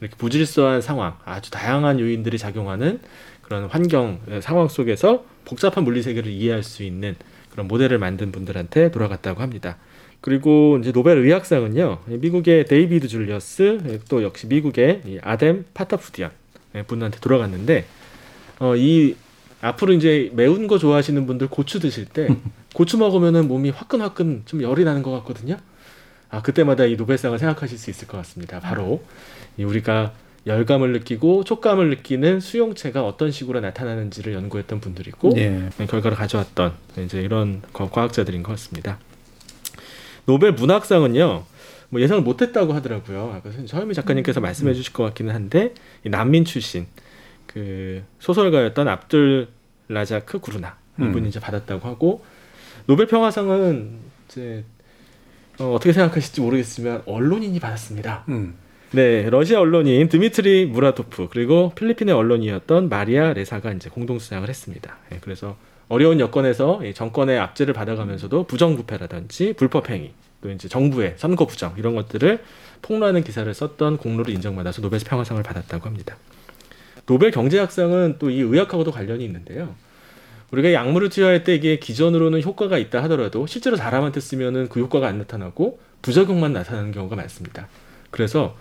[0.00, 3.00] 이렇게 무질서한 상황, 아주 다양한 요인들이 작용하는
[3.42, 7.16] 그런 환경 상황 속에서 복잡한 물리 세계를 이해할 수 있는
[7.50, 9.76] 그런 모델을 만든 분들한테 돌아갔다고 합니다.
[10.20, 16.30] 그리고 이제 노벨 의학상은요 미국의 데이비드 줄리어스 또 역시 미국의 이 아뎀 파타푸티안
[16.86, 17.84] 분한테 돌아갔는데
[18.58, 19.16] 어, 이
[19.64, 22.28] 앞으로 이제 매운 거 좋아하시는 분들 고추 드실 때
[22.74, 25.56] 고추 먹으면은 몸이 화끈화끈 좀 열이 나는 것 같거든요.
[26.30, 28.60] 아 그때마다 이 노벨상을 생각하실 수 있을 것 같습니다.
[28.60, 29.02] 바로
[29.56, 30.12] 이 우리가
[30.46, 35.70] 열감을 느끼고 촉감을 느끼는 수용체가 어떤 식으로 나타나는지를 연구했던 분들이고 예.
[35.88, 38.98] 결과를 가져왔던 이제 이런 과- 과학자들인 것 같습니다.
[40.26, 41.44] 노벨 문학상은요.
[41.90, 43.32] 뭐 예상을 못했다고 하더라고요.
[43.36, 45.72] 아까 서현미 작가님께서 말씀해 주실 것 같기는 한데
[46.04, 46.86] 이 난민 출신
[47.54, 49.48] 그 소설가였던 압둘
[49.88, 51.26] 라자크 구르나 이분이 음.
[51.26, 52.24] 이제 받았다고 하고
[52.86, 54.64] 노벨 평화상은 이제
[55.60, 58.24] 어, 어떻게 생각하실지 모르겠지만 언론인이 받았습니다.
[58.28, 58.56] 음.
[58.90, 64.96] 네, 러시아 언론인 드미트리 무라토프 그리고 필리핀의 언론인이었던 마리아 레사가 이제 공동 수상을 했습니다.
[65.12, 65.56] 예, 그래서
[65.88, 70.12] 어려운 여건에서 이 정권의 압제를 받아가면서도 부정부패라든지 불법행위
[70.42, 72.42] 또 이제 정부의 선거 부정 이런 것들을
[72.82, 76.16] 폭로하는 기사를 썼던 공로를 인정받아서 노벨 평화상을 받았다고 합니다.
[77.06, 79.74] 노벨 경제학상은 또 이 의학하고도 관련이 있는데요.
[80.50, 85.18] 우리가 약물을 투여할 때 이게 기존으로는 효과가 있다 하더라도 실제로 사람한테 쓰면은 그 효과가 안
[85.18, 87.68] 나타나고 부작용만 나타나는 경우가 많습니다.
[88.10, 88.56] 그래서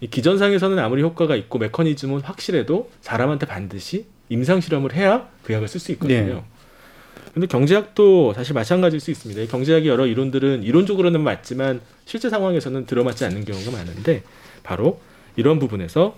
[0.00, 5.80] 이 기존상에서는 아무리 효과가 있고 메커니즘은 확실해도 사람한테 반드시 임상 실험을 해야 그 약을 쓸
[5.80, 6.34] 수 있거든요.
[6.34, 6.42] 네.
[7.34, 9.42] 근데 경제학도 사실 마찬가지일 수 있습니다.
[9.42, 14.22] 이 경제학의 여러 이론들은 이론적으로는 맞지만 실제 상황에서는 들어맞지 않는 경우가 많은데
[14.62, 15.00] 바로
[15.36, 16.16] 이런 부분에서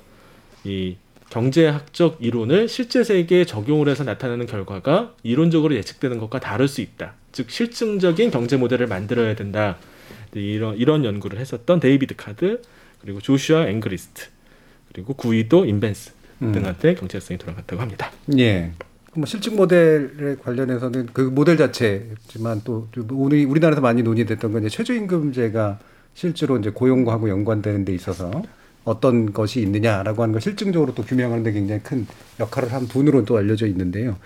[0.65, 0.97] 이
[1.31, 7.15] 경제학적 이론을 실제 세계에 적용을 해서 나타나는 결과가 이론적으로 예측되는 것과 다를 수 있다.
[7.33, 9.77] 즉 실증적인 경제 모델을 만들어야 된다.
[10.35, 12.61] 이런 이런 연구를 했었던 데이비드 카드
[13.01, 14.27] 그리고 조슈아 앵그리스트
[14.93, 16.12] 그리고 구이도 임벤스
[16.43, 16.53] 음.
[16.53, 18.11] 등한테 경제학상이 돌아갔다고 합니다.
[18.39, 18.73] 예.
[19.15, 25.79] 뭐 실증 모델에 관련해서는 그 모델 자체지만 또 우리 우리나라에서 많이 논의됐던 건 이제 최저임금제가
[26.12, 28.43] 실제로 이제 고용하고 연관되는 데 있어서
[28.87, 32.07] 어떤 것이 있느냐라고 하는 걸 실증적으로 또 규명하는 데 굉장히 큰
[32.38, 34.16] 역할을 한 분으로 또 알려져 있는데요.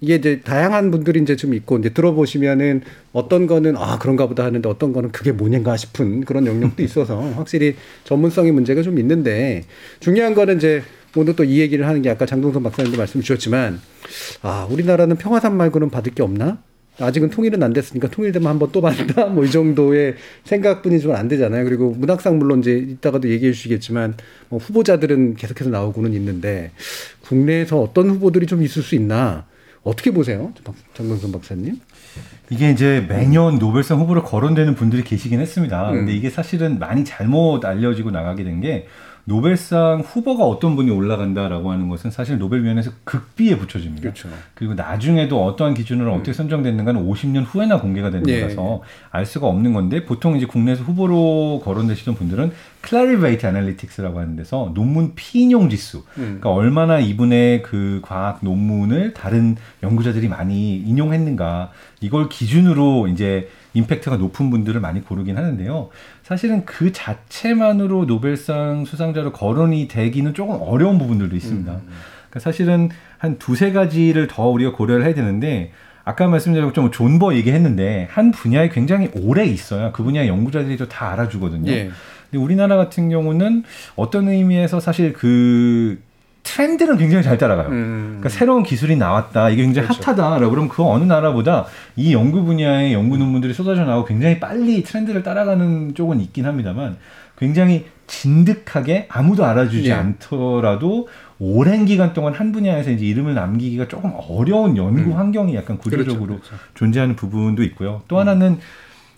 [0.00, 2.82] 이게 이제 다양한 분들이 이제 좀 있고 이제 들어보시면은
[3.14, 7.76] 어떤 거는 아 그런가 보다 하는데 어떤 거는 그게 뭐냐가 싶은 그런 영역도 있어서 확실히
[8.04, 9.64] 전문성의 문제가 좀 있는데
[10.00, 10.82] 중요한 거는 이제
[11.16, 13.80] 오늘 또 이 얘기를 하는 게 아까 장동선 박사님도 말씀 주셨지만
[14.42, 16.62] 아 우리나라는 평화산 말고는 받을 게 없나?
[17.00, 21.64] 아직은 통일은 안 됐으니까 통일되면 한번 또 받는다 뭐 이 정도의 생각뿐이 좀 안 되잖아요.
[21.64, 24.14] 그리고 문학상 물론 이제 이따가도 얘기해 주시겠지만
[24.48, 26.70] 뭐 후보자들은 계속해서 나오고는 있는데
[27.22, 29.46] 국내에서 어떤 후보들이 좀 있을 수 있나
[29.82, 31.80] 어떻게 보세요, 박- 장동선 박사님?
[32.50, 35.90] 이게 이제 매년 노벨상 후보로 거론되는 분들이 계시긴 했습니다.
[35.90, 35.94] 음.
[35.98, 38.86] 근데 이게 사실은 많이 잘못 알려지고 나가게 된 게
[39.30, 44.02] 노벨상 후보가 어떤 분이 올라간다라고 하는 것은 사실 노벨위원회에서 극비에 붙여집니다.
[44.02, 44.28] 그렇죠.
[44.54, 48.40] 그리고 나중에도 어떠한 기준으로 어떻게 선정됐는가는 50년 후에나 공개가 되는 예.
[48.40, 54.72] 거라서 알 수가 없는 건데 보통 이제 국내에서 후보로 거론되시던 분들은 클라리베이트 애널리틱스라고 하는 데서
[54.74, 56.38] 논문 피인용 지수 음.
[56.40, 64.50] 그러니까 얼마나 이분의 그 과학 논문을 다른 연구자들이 많이 인용했는가 이걸 기준으로 이제 임팩트가 높은
[64.50, 65.90] 분들을 많이 고르긴 하는데요.
[66.30, 71.72] 사실은 그 자체만으로 노벨상 수상자로 거론이 되기는 조금 어려운 부분들도 있습니다.
[71.72, 72.88] 그러니까 사실은
[73.18, 75.72] 한 두세 가지를 더 우리가 고려를 해야 되는데
[76.04, 81.10] 아까 말씀드린 것처럼 존버 얘기했는데 한 분야에 굉장히 오래 있어야 그 분야 연구자들이 또 다
[81.10, 81.68] 알아주거든요.
[81.72, 81.90] 예.
[82.30, 83.64] 근데 우리나라 같은 경우는
[83.96, 86.00] 어떤 의미에서 사실 그
[86.42, 87.68] 트렌드는 굉장히 잘 따라가요.
[87.68, 90.02] 그러니까 새로운 기술이 나왔다, 이게 굉장히 그렇죠.
[90.04, 95.22] 핫하다라고 그러면 그 어느 나라보다 이 연구 분야의 연구 논문들이 쏟아져 나오고 굉장히 빨리 트렌드를
[95.22, 96.96] 따라가는 쪽은 있긴 합니다만
[97.38, 99.92] 굉장히 진득하게 아무도 알아주지 예.
[99.92, 106.26] 않더라도 오랜 기간 동안 한 분야에서 이제 이름을 남기기가 조금 어려운 연구 환경이 약간 구조적으로
[106.26, 106.56] 그렇죠, 그렇죠.
[106.74, 108.02] 존재하는 부분도 있고요.
[108.08, 108.58] 또 하나는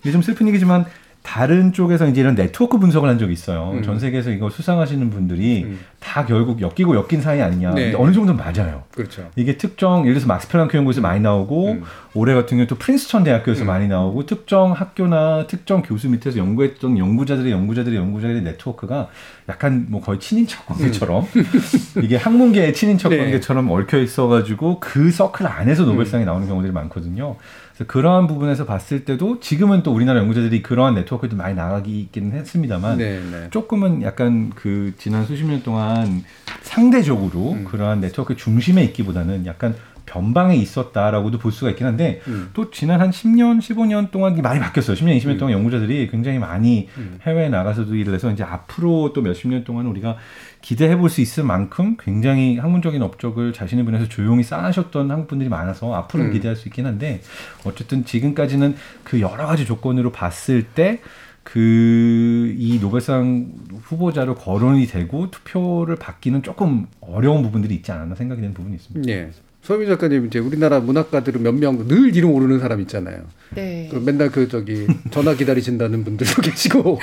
[0.01, 0.85] 이게 좀 슬픈 얘기지만
[1.23, 3.71] 다른 쪽에서 이제 이런 네트워크 분석을 한 적이 있어요.
[3.73, 3.81] 음.
[3.81, 7.73] 전 세계에서 이걸 수상하시는 분들이 다 결국 엮이고 엮인 사이 아니냐.
[7.73, 7.93] 네.
[7.95, 8.83] 어느 정도는 맞아요.
[8.91, 9.29] 그렇죠.
[9.37, 11.83] 이게 특정 예를 들어서 막스 플랑크 연구소에서 많이 나오고 음.
[12.13, 17.51] 올해 같은 경우 또 프린스턴 대학교에서 많이 나오고 특정 학교나 특정 교수 밑에서 연구했던 연구자들의
[17.51, 19.07] 연구자들의 연구자들의 네트워크가
[19.47, 21.25] 약간 뭐 거의 친인척 관계처럼
[22.03, 23.17] 이게 학문계의 친인척 음.
[23.17, 23.23] 네.
[23.23, 27.37] 관계처럼 얽혀 있어가지고 그 서클 안에서 노벨상이 나오는 경우들이 많거든요.
[27.87, 33.47] 그러한 부분에서 봤을 때도 지금은 또 우리나라 연구자들이 그러한 네트워크도 많이 나가기는 했습니다만 네, 네.
[33.49, 36.23] 조금은 약간 그 지난 수십 년 동안
[36.61, 37.65] 상대적으로 음.
[37.65, 42.49] 그러한 네트워크 중심에 있기보다는 약간 변방에 있었다라고도 볼 수가 있긴 한데 음.
[42.53, 44.97] 또 지난 한 10년, 15년 동안 많이 바뀌었어요.
[44.97, 47.19] 10년, 20년 동안 연구자들이 굉장히 많이 음.
[47.25, 50.17] 해외에 나가서도 일을 해서 이제 앞으로 또 몇십 년 동안 우리가
[50.63, 55.93] 기대해 볼 수 있을 만큼 굉장히 학문적인 업적을 자신의 분야에서 조용히 쌓으셨던 한국 분들이 많아서
[55.93, 56.31] 앞으로 음.
[56.31, 57.21] 기대할 수 있긴 한데
[57.65, 61.01] 어쨌든 지금까지는 그 여러 가지 조건으로 봤을 때
[61.43, 63.51] 그이 노벨상
[63.83, 69.11] 후보자로 거론이 되고 투표를 받기는 조금 어려운 부분들이 있지 않았나 생각이 되는 부분이 있습니다.
[69.11, 69.29] 예.
[69.63, 73.21] 소미 작가님 이제 우리나라 문학가들은 몇 명 늘 이름 오르는 사람 있잖아요.
[73.55, 73.87] 네.
[73.91, 76.99] 그 맨날 그 저기 전화 기다리신다는 분들도 계시고.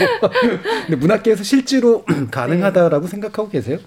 [0.87, 3.79] 근데 문학계에서 실제로 가능하다라고 생각하고 계세요?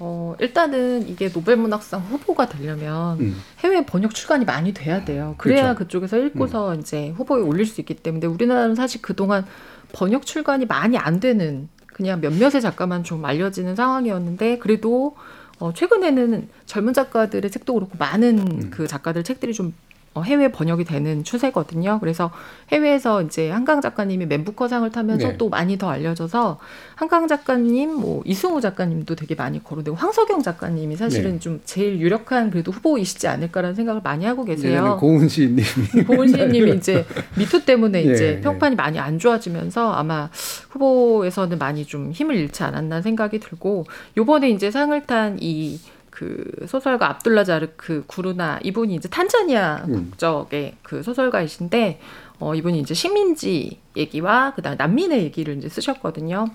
[0.00, 3.36] 어, 일단은 이게 노벨문학상 후보가 되려면 음.
[3.60, 5.34] 해외 번역 출간이 많이 돼야 돼요.
[5.38, 5.78] 그래야 그렇죠.
[6.00, 9.44] 그쪽에서 읽고서 이제 후보에 올릴 수 있기 때문에 우리나라는 사실 그동안
[9.92, 15.14] 번역 출간이 많이 안 되는 그냥 몇몇의 작가만 좀 알려지는 상황이었는데 그래도
[15.58, 18.70] 어, 최근에는 젊은 작가들의 책도 그렇고 많은 음.
[18.70, 21.98] 그 작가들 책들이 좀 어, 해외 번역이 되는 추세거든요.
[22.00, 22.30] 그래서
[22.70, 25.36] 해외에서 이제 한강 작가님이 맨부커상을 타면서 네.
[25.36, 26.58] 또 많이 더 알려져서
[26.94, 31.38] 한강 작가님, 뭐 이승우 작가님도 되게 많이 거론되고 황석영 작가님이 사실은 네.
[31.40, 34.96] 좀 제일 유력한 그래도 후보이시지 않을까라는 생각을 많이 하고 계세요.
[35.00, 35.66] 고은 시인님이
[36.06, 37.04] 고은 시인님이 이제
[37.36, 38.40] 미투 때문에 예, 이제 예.
[38.40, 40.30] 평판이 많이 안 좋아지면서 아마
[40.70, 45.80] 후보에서는 많이 좀 힘을 잃지 않았나 생각이 들고 요번에 이제 상을 탄이
[46.14, 50.10] 그 소설가 압둘라 자르크 구루나 이분이 이제 탄자니아 음.
[50.10, 52.00] 국적의 그 소설가이신데
[52.38, 56.46] 어 이분이 이제 식민지 얘기와 그다음에 난민의 얘기를 이제 쓰셨거든요.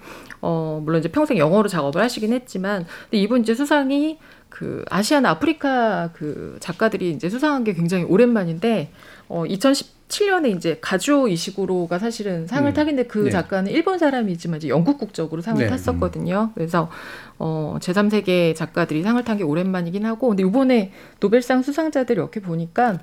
[0.41, 4.17] 어 물론 이제 평생 영어로 작업을 하시긴 했지만 근데 이분 이제 수상이
[4.59, 8.91] 그 아시아나 아프리카 그 작가들이 이제 수상한 게 굉장히 오랜만인데
[9.29, 12.73] 어 2017년에 이제 가주오 이시구로가 사실은 상을 음.
[12.73, 13.29] 타긴데 그 네.
[13.29, 15.69] 작가는 일본 사람이지만 이제 영국 국적으로 상을 네.
[15.69, 16.51] 탔었거든요.
[16.55, 16.89] 그래서
[17.37, 20.91] 어 제3세계 작가들이 상을 탄 게 오랜만이긴 하고 근데 이번에
[21.21, 22.99] 노벨상 수상자들 이렇게 보니까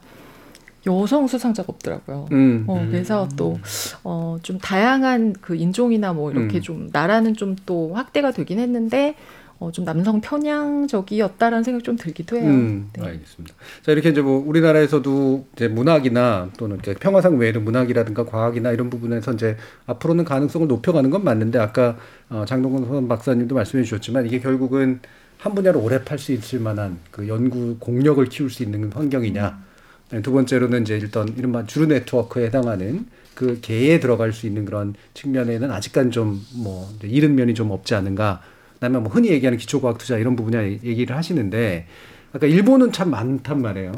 [0.86, 2.28] 여성 수상자가 없더라고요.
[2.32, 2.64] 음.
[2.68, 3.58] 어, 그래서 또,
[4.04, 6.62] 어, 좀 다양한 그 인종이나 뭐 이렇게 음.
[6.62, 9.16] 좀 나라는 좀 또 확대가 되긴 했는데,
[9.58, 12.44] 어, 좀 남성 편향적이었다라는 생각이 좀 들기도 해요.
[12.44, 13.02] 음, 네.
[13.02, 13.54] 알겠습니다.
[13.82, 19.32] 자 이렇게 이제 뭐 우리나라에서도 이제 문학이나 또는 이제 평화상 외에는 문학이라든가 과학이나 이런 부분에서
[19.32, 21.96] 이제 앞으로는 가능성을 높여가는 건 맞는데 아까
[22.28, 25.00] 어, 장동건 박사님도 말씀해 주셨지만 이게 결국은
[25.38, 29.64] 한 분야를 오래 팔 수 있을 만한 그 연구 공력을 키울 수 있는 환경이냐.
[30.10, 34.94] 네, 두 번째로는 이제 일단 이른바 주류 네트워크에 해당하는 그 개에 들어갈 수 있는 그런
[35.14, 38.42] 측면에는 아직까지 좀뭐 이른 면이 좀 없지 않은가.
[38.86, 41.86] 그다음에 뭐 흔히 얘기하는 기초과학 투자 이런 부분야 얘기를 하시는데
[42.32, 43.92] 아까 일본은 참 많단 말이에요.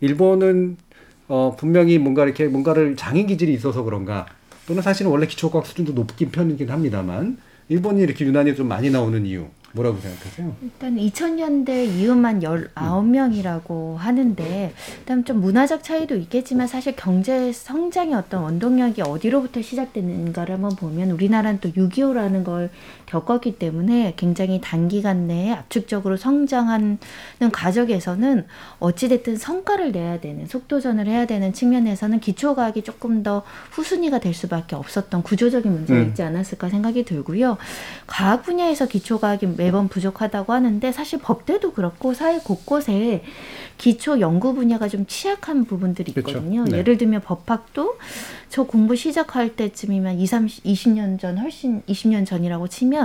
[0.00, 0.76] 일본은
[1.28, 4.26] 어 분명히 뭔가 이렇게 뭔가를 장인 기질이 있어서 그런가
[4.66, 9.46] 또는 사실은 원래 기초과학 수준도 높긴 편이긴 합니다만 일본이 이렇게 유난히 좀 많이 나오는 이유
[9.72, 10.56] 뭐라고 생각하세요?
[10.62, 19.02] 일단 2000년대 이후만 19명이라고 하는데 일단 좀 문화적 차이도 있겠지만 사실 경제 성장의 어떤 원동력이
[19.02, 22.70] 어디로부터 시작되는가를 한번 보면 우리나라는 또 6.25라는 걸
[23.08, 26.98] 겪었기 때문에 굉장히 단기간 내에 압축적으로 성장하는
[27.52, 28.46] 과정에서는
[28.80, 35.22] 어찌됐든 성과를 내야 되는 속도전을 해야 되는 측면에서는 기초과학이 조금 더 후순위가 될 수밖에 없었던
[35.22, 36.08] 구조적인 문제가 음.
[36.08, 37.56] 있지 않았을까 생각이 들고요.
[38.06, 43.24] 과학 분야에서 기초과학이 매번 부족하다고 하는데 사실 법대도 그렇고 사회 곳곳에
[43.78, 46.30] 기초 연구 분야가 좀 취약한 부분들이 그렇죠.
[46.30, 46.64] 있거든요.
[46.64, 46.78] 네.
[46.78, 47.96] 예를 들면 법학도
[48.50, 52.97] 저 공부 시작할 때쯤이면 2, 30, 20년 전 훨씬 20년 전이라고 치면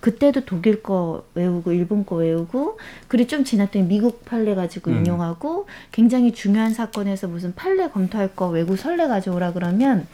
[0.00, 2.78] 그때도 독일 거 외우고 일본 거 외우고
[3.08, 4.98] 그리고 좀 지났더니 미국 판례 가지고 음.
[4.98, 10.06] 인용하고 굉장히 중요한 사건에서 무슨 판례 검토할 거 외국 선례 가져오라 그러면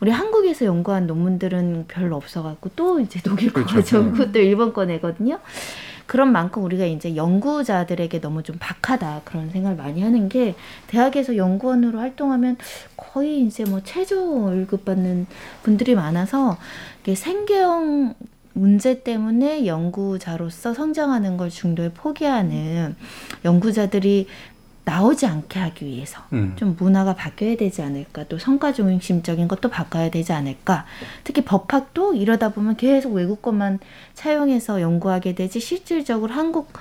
[0.00, 3.76] 우리 한국에서 연구한 논문들은 별로 없어갖고 또 이제 독일 거 그렇죠.
[3.76, 5.40] 가져오고 또 일본 거 내거든요.
[6.08, 10.54] 그런 만큼 우리가 이제 연구자들에게 너무 좀 박하다 그런 생각을 많이 하는 게
[10.86, 12.56] 대학에서 연구원으로 활동하면
[12.96, 15.26] 거의 이제 뭐 최저 월급 받는
[15.62, 16.56] 분들이 많아서
[17.14, 18.14] 생계형
[18.58, 22.96] 문제 때문에 연구자로서 성장하는 걸 중도에 포기하는
[23.44, 24.26] 연구자들이
[24.88, 26.54] 나오지 않게 하기 위해서 음.
[26.56, 30.86] 좀 문화가 바뀌어야 되지 않을까 또 성과 중심적인 것도 바꿔야 되지 않을까
[31.24, 33.80] 특히 법학도 이러다 보면 계속 외국 것만
[34.14, 36.72] 차용해서 연구하게 되지 실질적으로 한국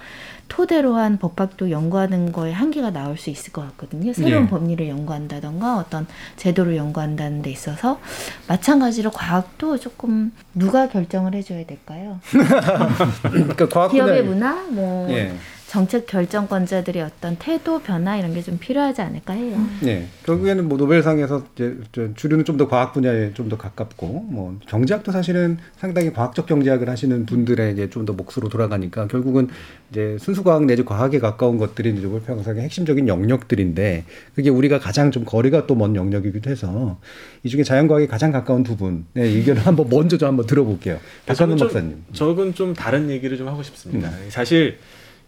[0.47, 4.13] 토대로 한 법학도 연구하는 거에 한계가 나올 수 있을 것 같거든요.
[4.13, 4.47] 새로운 예.
[4.47, 6.07] 법리를 연구한다던가 어떤
[6.38, 7.99] 제도를 연구한다는 데 있어서
[8.47, 12.19] 마찬가지로 과학도 조금 누가 결정을 해줘야 될까요?
[13.23, 15.33] 그러니까 과학 기업의 분야 문화, 뭐 예.
[15.69, 19.58] 정책 결정권자들의 어떤 태도 변화 이런 게 좀 필요하지 않을까 해요.
[19.82, 21.77] 네, 결국에는 뭐 노벨상에서 이제
[22.15, 27.25] 주류는 좀 더 과학 분야에 좀 더 가깝고 뭐 경제학도 사실은 상당히 과학적 경제학을 하시는
[27.25, 29.49] 분들의 이제 좀 더 몫으로 돌아가니까 결국은
[29.91, 35.12] 이제 순수 과학 내지 과학에 가까운 것들이 이제 노벨 평상의 핵심적인 영역들인데 그게 우리가 가장
[35.12, 36.99] 좀 거리가 또 먼 영역이기도 해서
[37.43, 40.99] 이 중에 자연과학에 가장 가까운 두 분의 의견을 한번 먼저 좀 한번 들어볼게요.
[41.25, 42.03] 박한문 박사님.
[42.13, 44.10] 저건 좀 다른 얘기를 좀 하고 싶습니다.
[44.10, 44.27] 음.
[44.30, 44.77] 사실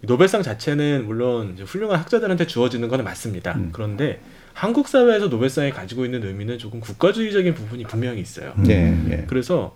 [0.01, 3.53] 노벨상 자체는 물론 훌륭한 학자들한테 주어지는 건 맞습니다.
[3.55, 3.69] 음.
[3.71, 4.21] 그런데
[4.53, 8.53] 한국 사회에서 노벨상이 가지고 있는 의미는 조금 국가주의적인 부분이 분명히 있어요.
[8.57, 9.25] 네, 네.
[9.27, 9.75] 그래서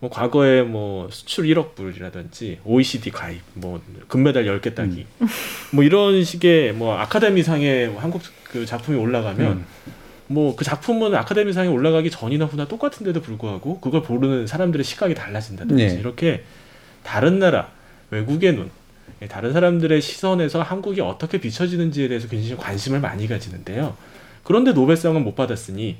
[0.00, 5.26] 뭐 과거에 뭐 수출 1억 불이라든지 OECD 가입, 뭐 금메달 10개 따기, 음.
[5.72, 9.64] 뭐 이런 식의 뭐 아카데미상에 한국 그 작품이 올라가면 음.
[10.26, 15.94] 뭐그 작품은 아카데미상에 올라가기 전이나 후나 똑같은데도 불구하고 그걸 보는 사람들의 시각이 달라진다든지 네.
[15.94, 16.44] 이렇게
[17.02, 17.70] 다른 나라
[18.10, 18.70] 외국의 눈
[19.28, 23.96] 다른 사람들의 시선에서 한국이 어떻게 비춰지는지에 대해서 굉장히 관심을 많이 가지는데요.
[24.42, 25.96] 그런데 노벨상은 못 받았으니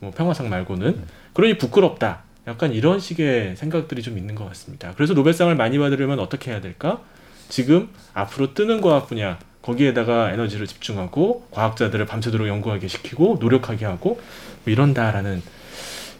[0.00, 2.22] 뭐 평화상 말고는 그러니 부끄럽다.
[2.46, 4.92] 약간 이런 식의 생각들이 좀 있는 것 같습니다.
[4.96, 7.00] 그래서 노벨상을 많이 받으려면 어떻게 해야 될까?
[7.48, 14.20] 지금 앞으로 뜨는 과학 분야 거기에다가 에너지를 집중하고 과학자들을 밤새도록 연구하게 시키고 노력하게 하고
[14.64, 15.42] 뭐 이런다라는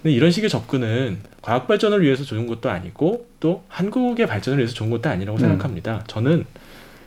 [0.04, 5.08] 이런 식의 접근은 과학 발전을 위해서 좋은 것도 아니고 또 한국의 발전을 위해서 좋은 것도
[5.08, 5.40] 아니라고 음.
[5.40, 6.02] 생각합니다.
[6.08, 6.44] 저는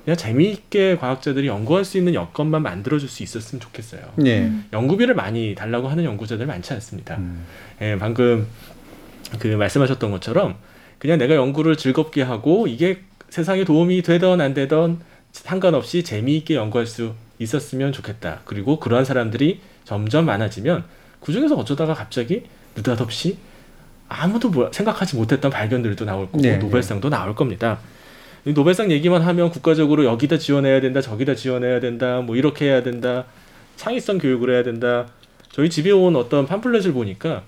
[0.06, 4.02] 그냥 재미있게 과학자들이 연구할 수 있는 여건만 만들어줄 수 있었으면 좋겠어요.
[4.16, 4.50] 네.
[4.72, 7.18] 연구비를 많이 달라고 하는 연구자들 많지 않습니다.
[7.18, 7.44] 음.
[7.82, 8.48] 예, 방금
[9.40, 10.56] 그 말씀하셨던 것처럼
[11.00, 15.02] 그냥 내가 연구를 즐겁게 하고 이게 세상에 도움이 되던 안 되던
[15.34, 18.40] 상관없이 재미있게 연구할 수 있었으면 좋겠다.
[18.46, 20.86] 그리고 그러한 사람들이 점점 많아지면
[21.20, 22.44] 그 중에서 어쩌다가 갑자기
[22.78, 23.49] 느닷없이
[24.10, 27.16] 아무도 뭐 생각하지 못했던 발견들도 나올 거고 네, 노벨상도 네.
[27.16, 27.80] 나올 겁니다.
[28.44, 33.26] 노벨상 얘기만 하면 국가적으로 여기다 지원해야 된다, 저기다 지원해야 된다, 뭐 이렇게 해야 된다,
[33.76, 35.08] 창의성 교육을 해야 된다.
[35.52, 37.44] 저희 집에 온 어떤 팜플렛을 보니까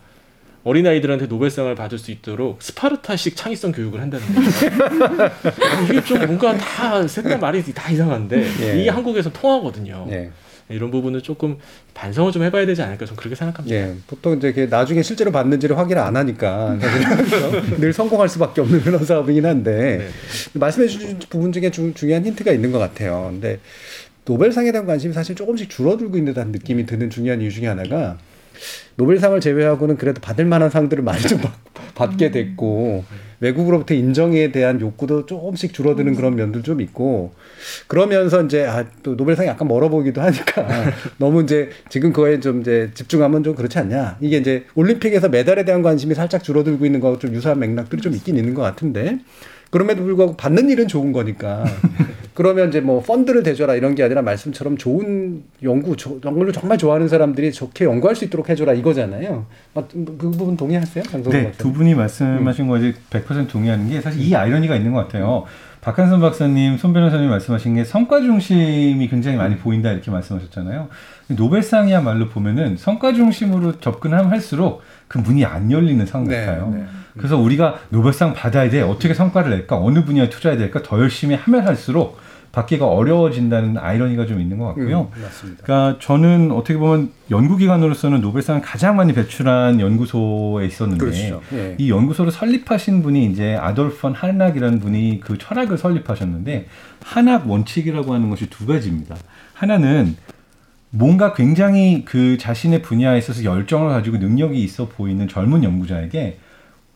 [0.63, 5.32] 어린 아이들한테 노벨상을 받을 수 있도록 스파르타식 창의성 교육을 한다는 거예요.
[5.89, 8.82] 이게 좀 뭔가 다 셋다 말이 다 이상한데 예.
[8.82, 10.08] 이게 한국에서 통하거든요.
[10.12, 10.32] 예.
[10.71, 11.57] 이런 부분을 조금
[11.93, 13.75] 반성을 좀 해봐야 되지 않을까 좀 그렇게 생각합니다.
[13.75, 16.77] 예, 보통 이제 나중에 실제로 받는지를 확인을 안 하니까
[17.79, 20.07] 늘 성공할 수밖에 없는 그런 사업이긴 한데 네.
[20.53, 23.29] 말씀해 주신 부분 중에 중, 중요한 힌트가 있는 것 같아요.
[23.31, 23.60] 근데
[24.25, 28.17] 노벨상에 대한 관심이 사실 조금씩 줄어들고 있는 느낌이 드는 중요한 이유 중에 하나가
[28.95, 31.41] 노벨상을 제외하고는 그래도 받을 만한 상들을 많이 좀
[31.95, 32.31] 받게 음.
[32.31, 33.05] 됐고
[33.41, 37.34] 외국으로부터 인정에 대한 욕구도 조금씩 줄어드는 그런 면들 좀 있고
[37.88, 40.67] 그러면서 이제 아, 또 노벨상이 약간 멀어 보기도 하니까
[41.17, 45.82] 너무 이제 지금 그거에 좀 이제 집중하면 좀 그렇지 않냐 이게 이제 올림픽에서 메달에 대한
[45.82, 49.19] 관심이 살짝 줄어들고 있는 거하고 좀 유사한 맥락들이 좀 있긴 있는 것 같은데
[49.71, 51.65] 그럼에도 불구하고 받는 일은 좋은 거니까.
[52.34, 57.52] 그러면 이제 뭐 펀드를 대줘라 이런 게 아니라 말씀처럼 좋은 연구, 연구를 정말 좋아하는 사람들이
[57.52, 59.46] 좋게 연구할 수 있도록 해줘라 이거잖아요.
[59.74, 61.04] 그 부분 동의하세요?
[61.30, 62.70] 네, 두 분이 말씀하신 음.
[62.70, 65.46] 거에 100% 동의하는 게 사실 이 아이러니가 있는 것 같아요.
[65.82, 70.89] 박한선 박사님, 손 변호사님 말씀하신 게 성과 중심이 굉장히 많이 보인다 이렇게 말씀하셨잖아요.
[71.30, 76.70] 노벨상이야말로 보면은 성과 중심으로 접근하면 할수록 그 문이 안 열리는 상 네, 같아요.
[76.70, 76.86] 네, 네.
[77.17, 78.82] 그래서 우리가 노벨상 받아야 돼.
[78.82, 79.78] 어떻게 성과를 낼까?
[79.78, 80.82] 어느 분야에 투자해야 될까?
[80.84, 82.19] 더 열심히 하면 할수록
[82.52, 85.10] 받기가 어려워진다는 아이러니가 좀 있는 것 같고요.
[85.15, 85.63] 음, 맞습니다.
[85.63, 91.41] 그러니까 저는 어떻게 보면 연구기관으로서는 노벨상을 가장 많이 배출한 연구소에 있었는데 그렇죠.
[91.54, 91.76] 예.
[91.78, 96.67] 이 연구소를 설립하신 분이 이제 아돌폰 한학이라는 분이 그 철학을 설립하셨는데
[97.04, 99.15] 하르나크 원칙이라고 하는 것이 두 가지입니다.
[99.54, 100.17] 하나는
[100.89, 106.38] 뭔가 굉장히 그 자신의 분야에 있어서 열정을 가지고 능력이 있어 보이는 젊은 연구자에게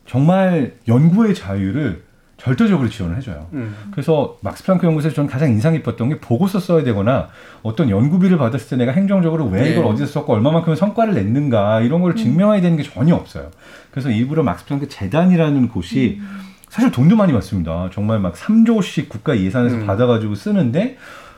[0.06, 2.04] 정말 연구의 자유를
[2.38, 3.48] 절대적으로 지원을 해줘요.
[3.54, 3.74] 음.
[3.92, 7.30] 그래서 막스 플랑크 연구소에서 저는 가장 인상 깊었던 게 보고서 써야 되거나
[7.64, 9.90] 어떤 연구비를 받았을 때 내가 행정적으로 왜 이걸 네.
[9.90, 12.16] 어디서 썼고 얼마만큼의 성과를 냈는가 이런 걸 음.
[12.16, 13.52] 증명해야 되는 게 전혀 없어요.
[13.90, 16.40] 그래서 일부러 막스 플랑크 재단이라는 곳이 음.
[16.70, 17.90] 사실 돈도 많이 받습니다.
[17.94, 19.86] 정말 막 3조씩 국가 예산에서 음.
[19.88, 20.98] 받아가지고 쓰는데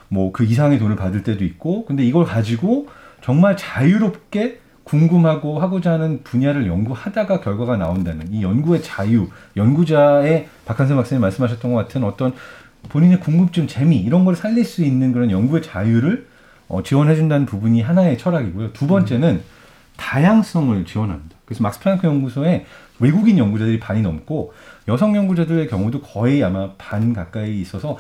[0.10, 2.88] 뭐 그 이상의 돈을 받을 때도 있고 근데 이걸 가지고
[3.22, 11.22] 정말 자유롭게 궁금하고 하고자 하는 분야를 연구하다가 결과가 나온다는 이 연구의 자유, 연구자의 박한선 박사님
[11.22, 12.34] 말씀하셨던 것 같은 어떤
[12.90, 16.28] 본인의 궁금증, 재미 이런 걸 살릴 수 있는 그런 연구의 자유를
[16.70, 18.72] 어, 지원해준다는 부분이 하나의 철학이고요.
[18.74, 19.44] 두 번째는 음.
[19.98, 21.36] 다양성을 지원합니다.
[21.46, 22.66] 그래서 막스 플랑크 연구소에
[23.00, 24.54] 외국인 연구자들이 반이 넘고
[24.88, 27.98] 여성 연구자들의 경우도 거의 아마 반 가까이 있어서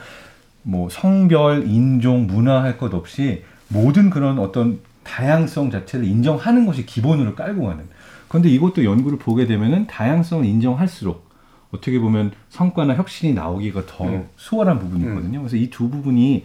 [0.63, 7.33] 뭐 성별, 인종, 문화 할 것 없이 모든 그런 어떤 다양성 자체를 인정하는 것이 기본으로
[7.35, 7.85] 깔고 가는.
[8.27, 11.27] 그런데 이것도 연구를 보게 되면은 다양성을 인정할수록
[11.71, 14.27] 어떻게 보면 성과나 혁신이 나오기가 더 음.
[14.35, 15.39] 수월한 부분이거든요.
[15.39, 16.43] 그래서 이 두 부분이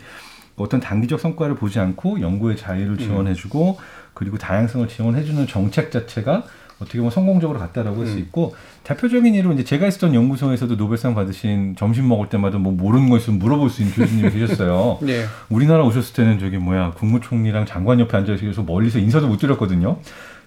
[0.56, 3.78] 어떤 단기적 성과를 보지 않고 연구의 자유를 지원해주고
[4.14, 6.44] 그리고 다양성을 지원해주는 정책 자체가
[6.82, 8.54] 어떻게 보면 성공적으로 갔다라고 할 수 있고
[8.84, 13.38] 대표적인 예로 이제 제가 있었던 연구소에서도 노벨상 받으신 점심 먹을 때마다 뭐 모르는 거 있으면
[13.38, 14.98] 물어볼 수 있는 교수님이 계셨어요.
[15.02, 15.24] 네.
[15.48, 19.96] 우리나라 오셨을 때는 저기 뭐야 국무총리랑 장관 옆에 앉아 계셔서 멀리서 인사도 못 드렸거든요.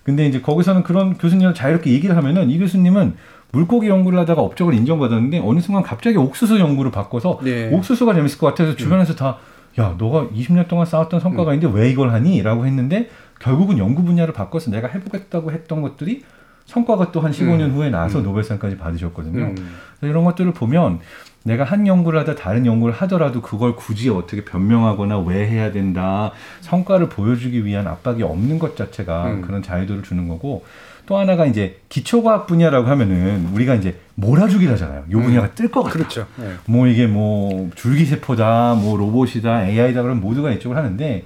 [0.03, 3.15] 근데 이제 거기서는 그런 교수님을 자유롭게 얘기를 하면은 이 교수님은
[3.51, 7.69] 물고기 연구를 하다가 업적을 인정받았는데 어느 순간 갑자기 옥수수 연구를 바꿔서 네.
[7.73, 9.37] 옥수수가 재밌을 것 같아서 주변에서 다
[9.79, 12.41] 야, 너가 20년 동안 쌓았던 성과가 있는데 왜 이걸 하니?
[12.43, 13.09] 라고 했는데
[13.39, 16.23] 결국은 연구 분야를 바꿔서 내가 해보겠다고 했던 것들이
[16.65, 17.71] 성과가 또 한 15년 음.
[17.75, 18.23] 후에 나와서 음.
[18.23, 19.53] 노벨상까지 받으셨거든요.
[19.57, 19.75] 음.
[20.01, 20.99] 이런 것들을 보면
[21.43, 26.31] 내가 한 연구를 하다 다른 연구를 하더라도 그걸 굳이 어떻게 변명하거나 왜 해야 된다
[26.61, 29.41] 성과를 보여주기 위한 압박이 없는 것 자체가 음.
[29.41, 30.65] 그런 자유도를 주는 거고
[31.05, 35.03] 또 하나가 이제 기초과학 분야라고 하면은 우리가 이제 몰아주기를 하잖아요.
[35.11, 35.93] 요 분야가 뜰것 같다.
[35.93, 36.25] 그렇죠.
[36.37, 36.53] 네.
[36.65, 41.23] 뭐 이게 뭐 줄기세포다, 뭐 로봇이다, AI다 그러면 모두가 이쪽을 하는데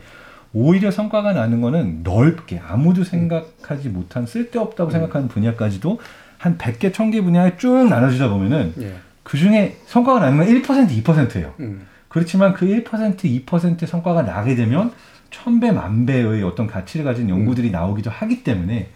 [0.54, 6.00] 오히려 성과가 나는 거는 넓게 아무도 생각하지 못한 쓸데없다고 생각하는 분야까지도
[6.38, 8.94] 한 100개, 1000개 분야에 쭉 나눠주다 보면은 예.
[9.24, 11.54] 그 중에 성과가 나는 건 1%, 2%예요.
[11.60, 11.86] 음.
[12.08, 14.92] 그렇지만 그 1%, 2% 성과가 나게 되면
[15.30, 18.90] 천배, 만배의 어떤 가치를 가진 연구들이 나오기도 하기 때문에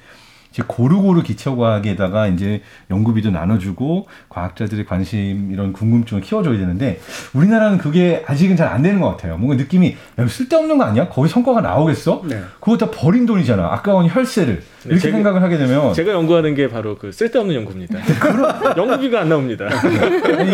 [0.54, 6.99] 이제 고루고루 기초과학에다가 이제 연구비도 나눠주고 과학자들의 관심 이런 궁금증을 키워줘야 되는데
[7.34, 9.38] 우리나라는 그게 아직은 잘 안 되는 것 같아요.
[9.38, 11.08] 뭔가 느낌이 야, 쓸데없는 거 아니야?
[11.10, 12.24] 거기 성과가 나오겠어?
[12.28, 12.39] 네.
[12.60, 13.66] 그거 다 버린 돈이잖아.
[13.74, 17.99] 아까운 혈세를 이렇게 제가- 생각을 하게 되면 제가 연구하는 게 바로 그 쓸데없는 연구입니다.
[18.78, 19.66] 연구비가 안 나옵니다.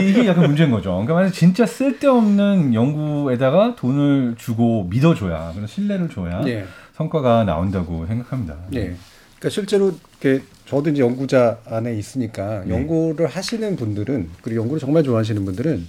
[0.02, 0.92] 이게 약간 문제인 거죠.
[0.92, 6.66] 그러니까 만약 진짜 쓸데없는 연구에다가 돈을 주고 믿어줘야, 그런 신뢰를 줘야 예.
[6.94, 8.56] 성과가 나온다고 생각합니다.
[8.76, 8.96] 예.
[9.40, 12.76] 그러니까 실제로 이렇게 저도 이제 연구자 안에 있으니까 네.
[12.76, 15.88] 연구를 하시는 분들은 그리고 연구를 정말 좋아하시는 분들은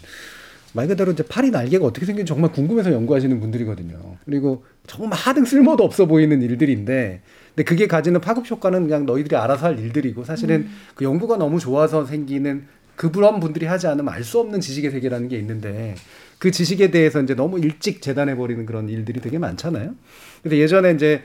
[0.72, 3.98] 말 그대로 이제 팔이 날개가 어떻게 생긴지 정말 궁금해서 연구하시는 분들이거든요.
[4.24, 9.66] 그리고 정말 하등 쓸모도 없어 보이는 일들인데 근데 그게 가지는 파급 효과는 그냥 너희들이 알아서
[9.66, 14.60] 할 일들이고 사실은 그 연구가 너무 좋아서 생기는 그런 분들이 하지 않으면 알 수 없는
[14.60, 15.96] 지식의 세계라는 게 있는데
[16.38, 19.94] 그 지식에 대해서 이제 너무 일찍 재단해 버리는 그런 일들이 되게 많잖아요.
[20.42, 21.22] 근데 예전에 이제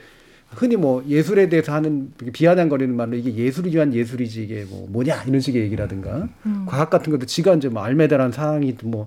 [0.56, 5.24] 흔히 뭐 예술에 대해서 하는 비아냥거리는 말로 이게 예술을 위한 예술이지 이게 뭐 뭐냐?
[5.24, 6.28] 이런 식의 얘기라든가.
[6.46, 6.64] 음.
[6.66, 9.06] 과학 같은 것도 지가 이제 뭐 알메다란 사항이 뭐그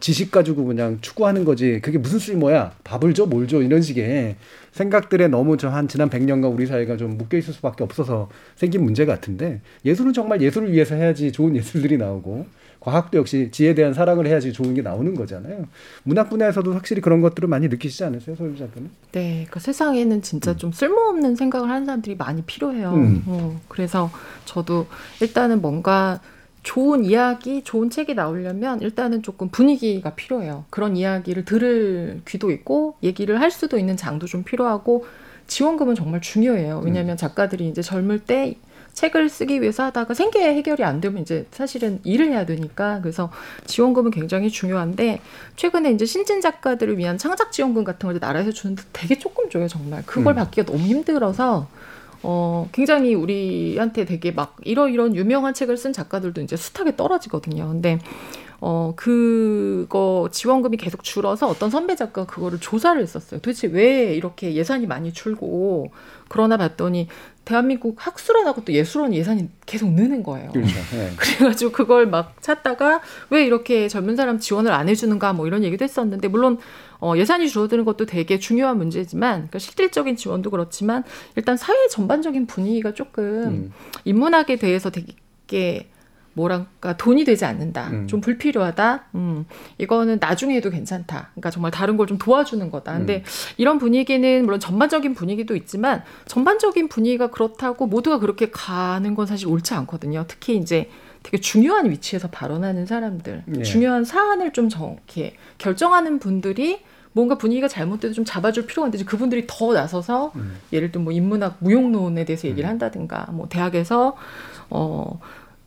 [0.00, 4.36] 지식 가지고 그냥 추구하는 거지 그게 무슨 쓸모야 밥을 줘 뭘 줘 이런 식의
[4.72, 9.06] 생각들에 너무 저 한 지난 100년간 우리 사회가 좀 묶여 있을 수밖에 없어서 생긴 문제
[9.06, 12.46] 같은데 예술은 정말 예술을 위해서 해야지 좋은 예술들이 나오고
[12.80, 15.66] 과학도 역시 지에 대한 사랑을 해야지 좋은 게 나오는 거잖아요.
[16.02, 18.90] 문학 분야에서도 확실히 그런 것들을 많이 느끼시지 않으세요, 소유 작가는?
[19.12, 22.92] 네, 그 세상에는 진짜 좀 쓸모없는 생각을 하는 사람들이 많이 필요해요.
[22.94, 23.22] 음.
[23.26, 24.10] 어, 그래서
[24.46, 24.88] 저도
[25.20, 26.20] 일단은 뭔가
[26.62, 30.64] 좋은 이야기, 좋은 책이 나오려면 일단은 조금 분위기가 필요해요.
[30.70, 35.04] 그런 이야기를 들을 귀도 있고 얘기를 할 수도 있는 장도 좀 필요하고
[35.48, 36.80] 지원금은 정말 중요해요.
[36.84, 38.56] 왜냐하면 작가들이 이제 젊을 때
[38.92, 43.30] 책을 쓰기 위해서 하다가 생계 해결이 안 되면 이제 사실은 일을 해야 되니까 그래서
[43.66, 45.20] 지원금은 굉장히 중요한데
[45.56, 50.02] 최근에 이제 신진 작가들을 위한 창작 지원금 같은 걸 나라에서 주는데 되게 조금 줘요 정말
[50.04, 50.36] 그걸 음.
[50.36, 51.68] 받기가 너무 힘들어서
[52.22, 57.98] 어 굉장히 우리한테 되게 막 이러이런 유명한 책을 쓴 작가들도 이제 숱하게 떨어지거든요 근데
[58.64, 63.40] 어 그거 지원금이 계속 줄어서 어떤 선배 작가가 그거를 조사를 했었어요.
[63.40, 65.90] 도대체 왜 이렇게 예산이 많이 줄고
[66.28, 67.08] 그러나 봤더니
[67.44, 70.52] 대한민국 학술원하고 또 예술원 예산이 계속 느는 거예요.
[70.52, 70.74] 그렇죠.
[70.92, 71.10] 네.
[71.16, 76.28] 그래가지고 그걸 막 찾다가 왜 이렇게 젊은 사람 지원을 안 해주는가 뭐 이런 얘기도 했었는데
[76.28, 76.58] 물론
[77.00, 81.02] 어, 예산이 줄어드는 것도 되게 중요한 문제지만 그러니까 실질적인 지원도 그렇지만
[81.34, 83.72] 일단 사회 전반적인 분위기가 조금 음.
[84.04, 85.90] 인문학에 대해서 되게
[86.34, 87.88] 뭐랄까 돈이 되지 않는다.
[87.90, 88.06] 음.
[88.06, 89.04] 좀 불필요하다.
[89.14, 89.44] 음.
[89.78, 91.30] 이거는 나중에 해도 괜찮다.
[91.32, 92.92] 그러니까 정말 다른 걸 좀 도와주는 거다.
[92.98, 93.22] 근데 음.
[93.56, 99.74] 이런 분위기는 물론 전반적인 분위기도 있지만 전반적인 분위기가 그렇다고 모두가 그렇게 가는 건 사실 옳지
[99.74, 100.24] 않거든요.
[100.28, 100.90] 특히 이제
[101.22, 103.62] 되게 중요한 위치에서 발언하는 사람들, 예.
[103.62, 106.80] 중요한 사안을 좀 정확히 결정하는 분들이
[107.12, 110.56] 뭔가 분위기가 잘못돼도 좀 잡아줄 필요가 있는데 그분들이 더 나서서 음.
[110.72, 114.16] 예를 들면 뭐 인문학 무용론에 대해서 얘기를 한다든가 뭐 대학에서
[114.70, 115.20] 어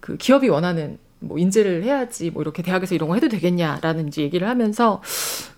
[0.06, 4.48] 그 기업이 원하는 뭐 인재를 해야지 뭐 이렇게 대학에서 이런 거 해도 되겠냐라는 이제 얘기를
[4.48, 5.02] 하면서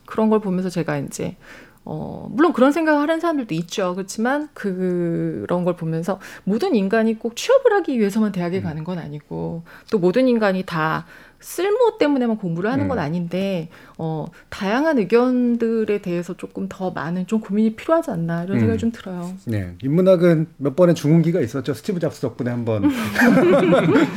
[0.06, 1.36] 그런 걸 보면서 제가 이제
[1.84, 3.94] 어 물론 그런 생각을 하는 사람들도 있죠.
[3.94, 10.00] 그렇지만 그런 걸 보면서 모든 인간이 꼭 취업을 하기 위해서만 대학에 가는 건 아니고 또
[10.00, 11.06] 모든 인간이 다
[11.40, 13.04] 쓸모 때문에만 공부를 하는 건 음.
[13.04, 18.80] 아닌데 어 다양한 의견들에 대해서 조금 더 많은 좀 고민이 필요하지 않나 이런 생각이 음.
[18.80, 19.32] 좀 들어요.
[19.46, 21.74] 네, 인문학은 몇 번의 죽음기가 있었죠.
[21.74, 22.90] 스티브 잡스 덕분에 한번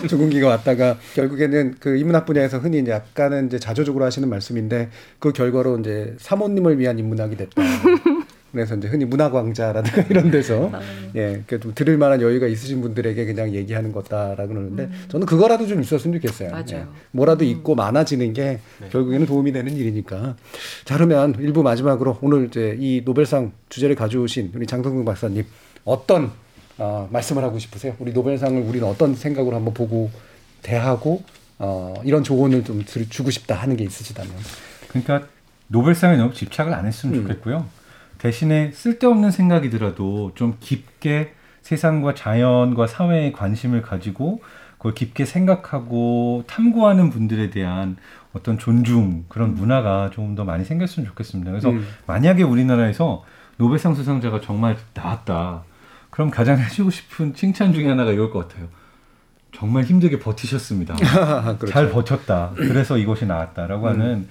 [0.09, 6.16] 죽음기가 왔다가 결국에는 그 인문학 분야에서 흔히 약간은 이제 자조적으로 하시는 말씀인데 그 결과로 이제
[6.18, 7.62] 사모님을 위한 인문학이 됐다.
[8.53, 10.70] 그래서 이제 흔히 문학 왕자라든가 이런 데서
[11.14, 16.20] 예, 그좀 들을 만한 여유가 있으신 분들에게 그냥 얘기하는 거다라고 그러는데 저는 그거라도 좀 있었으면
[16.20, 16.51] 좋겠어요.
[16.51, 16.64] 맞아요.
[16.72, 20.36] 예, 뭐라도 있고 많아지는 게 결국에는 도움이 되는 일이니까.
[20.84, 25.44] 자, 그러면 일부 마지막으로 오늘 이제 이 노벨상 주제를 가져오신 우리 장성근 박사님
[25.84, 26.30] 어떤
[26.78, 27.94] 어, 말씀을 하고 싶으세요?
[27.98, 30.11] 우리 노벨상을 우리는 어떤 생각으로 한번 보고
[30.62, 31.22] 대하고
[31.59, 34.32] 어, 이런 조언을 좀 들- 주고 싶다 하는 게 있으시다면.
[34.88, 35.28] 그러니까
[35.68, 37.22] 노벨상에 너무 집착을 안 했으면 음.
[37.22, 37.66] 좋겠고요.
[38.21, 44.43] 대신에 쓸데없는 생각이 들어도 좀 깊게 세상과 자연과 사회에 관심을 가지고
[44.77, 47.97] 그걸 깊게 생각하고 탐구하는 분들에 대한
[48.35, 51.51] 어떤 존중 그런 문화가 조금 더 많이 생겼으면 좋겠습니다.
[51.51, 51.87] 그래서 음.
[52.07, 53.25] 만약에 우리나라에서
[53.57, 55.64] 노벨상 수상자가 정말 나왔다.
[56.11, 58.68] 그럼 가장 해주고 싶은 칭찬 중에 하나가 이걸 것 같아요.
[59.53, 60.95] 정말 힘들게 버티셨습니다.
[61.57, 61.66] 그렇죠.
[61.66, 62.53] 잘 버텼다.
[62.55, 63.93] 그래서 이것이 나왔다라고 음.
[63.93, 64.29] 하는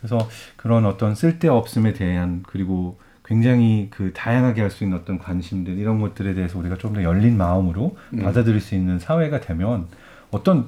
[0.00, 6.00] 그래서 그런 어떤 쓸데없음에 대한 그리고 굉장히 그 다양하게 할 수 있는 어떤 관심들 이런
[6.00, 8.18] 것들에 대해서 우리가 좀 더 열린 마음으로 음.
[8.22, 9.86] 받아들일 수 있는 사회가 되면
[10.30, 10.66] 어떤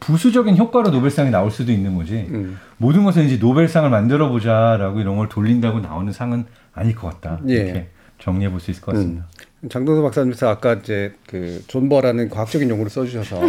[0.00, 2.58] 부수적인 효과로 노벨상이 나올 수도 있는 거지 음.
[2.76, 7.54] 모든 것은 이제 노벨상을 만들어 보자라고 이런 걸 돌린다고 나오는 상은 아닐 것 같다 예.
[7.54, 7.88] 이렇게
[8.18, 9.24] 정리해 볼 수 있을 것 같습니다.
[9.24, 9.44] 음.
[9.68, 13.40] 장동서 박사님께서 아까 이제 그 존버라는 과학적인 용어를 써주셔서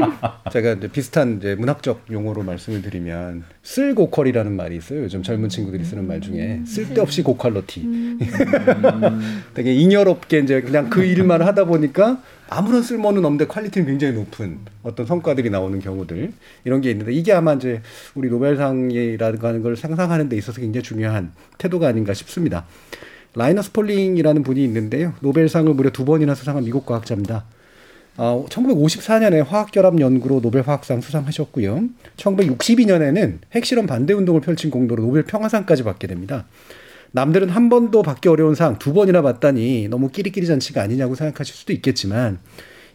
[0.52, 5.02] 제가 이제 비슷한 이제 문학적 용어로 말씀을 드리면 쓸고퀄이라는 말이 있어요.
[5.02, 8.18] 요즘 젊은 친구들이 쓰는 말 중에 쓸데없이 고퀄러티.
[9.54, 15.06] 되게 잉여롭게 이제 그냥 그 일만 하다 보니까 아무런 쓸모는 없는데 quality는 굉장히 높은 어떤
[15.06, 16.32] 성과들이 나오는 경우들
[16.64, 17.80] 이런 게 있는데 이게 아마 이제
[18.14, 22.66] 우리 노벨상이라는 걸 상상하는 데 있어서 굉장히 중요한 태도가 아닌가 싶습니다.
[23.34, 25.14] 라이너스 폴링이라는 분이 있는데요.
[25.20, 27.44] 노벨상을 무려 두 번이나 수상한 미국 과학자입니다.
[28.18, 31.84] 어, 1954년에 화학결합 연구로 노벨 화학상 수상하셨고요.
[32.16, 36.44] 1962년에는 핵실험 반대 운동을 펼친 공로로 노벨 평화상까지 받게 됩니다.
[37.12, 41.72] 남들은 한 번도 받기 어려운 상 두 번이나 받다니 너무 끼리끼리 잔치가 아니냐고 생각하실 수도
[41.72, 42.38] 있겠지만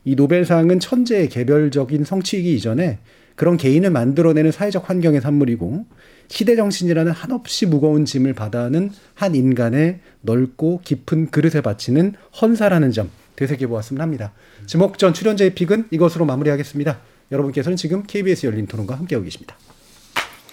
[0.06, 3.00] 이 노벨상은 천재의 개별적인 성취이기 이전에
[3.36, 5.86] 그런 개인을 만들어내는 사회적 환경의 산물이고
[6.28, 13.68] 시대 정신이라는 한없이 무거운 짐을 받아하는 한 인간의 넓고 깊은 그릇에 바치는 헌사라는 점 되새겨
[13.68, 14.34] 보았으면 합니다.
[14.66, 17.00] 지목전 출연자의 픽은 이것으로 마무리하겠습니다.
[17.32, 19.58] 여러분께서는 지금 KBS 열린 토론과 함께하고 계십니다.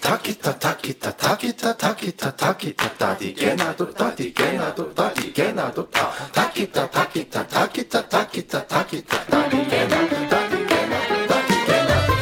[0.00, 10.28] 타키타 타키타 타키타 타키타 타키타 타디게나도 타디게나도 타디게나도 타 타키타 타키타 타키타 타키타 타키타 타디게나도
[10.28, 12.12] 타디게나도 타디게나도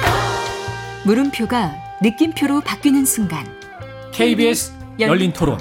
[1.06, 3.46] 물음표가 느낌표로 바뀌는 순간
[4.12, 5.56] KBS 열린 토론.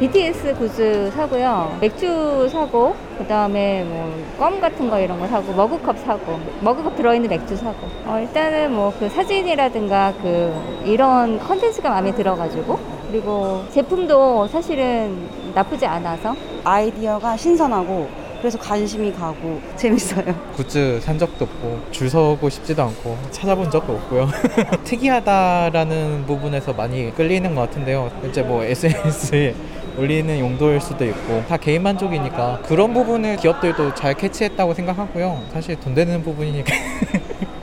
[0.00, 1.76] BTS 굿즈 사고요.
[1.80, 7.28] 맥주 사고, 그 다음에 뭐 껌 같은 거 이런 거 사고, 머그컵 사고, 머그컵 들어있는
[7.28, 7.86] 맥주 사고.
[8.06, 10.52] 어, 일단은 뭐 그 사진이라든가 그
[10.84, 12.78] 이런 컨텐츠가 마음에 들어가지고,
[13.10, 16.34] 그리고 제품도 사실은 나쁘지 않아서.
[16.64, 20.34] 아이디어가 신선하고 그래서 관심이 가고 재밌어요.
[20.54, 24.28] 굿즈 산 적도 없고 줄 서고 싶지도 않고 찾아본 적도 없고요.
[24.84, 28.10] 특이하다라는 부분에서 많이 끌리는 것 같은데요.
[28.28, 29.54] 이제 뭐 SNS에
[29.96, 35.42] 올리는 용도일 수도 있고 다 개인 만족이니까 그런 부분을 기업들도 잘 캐치했다고 생각하고요.
[35.50, 36.70] 사실 돈 되는 부분이니까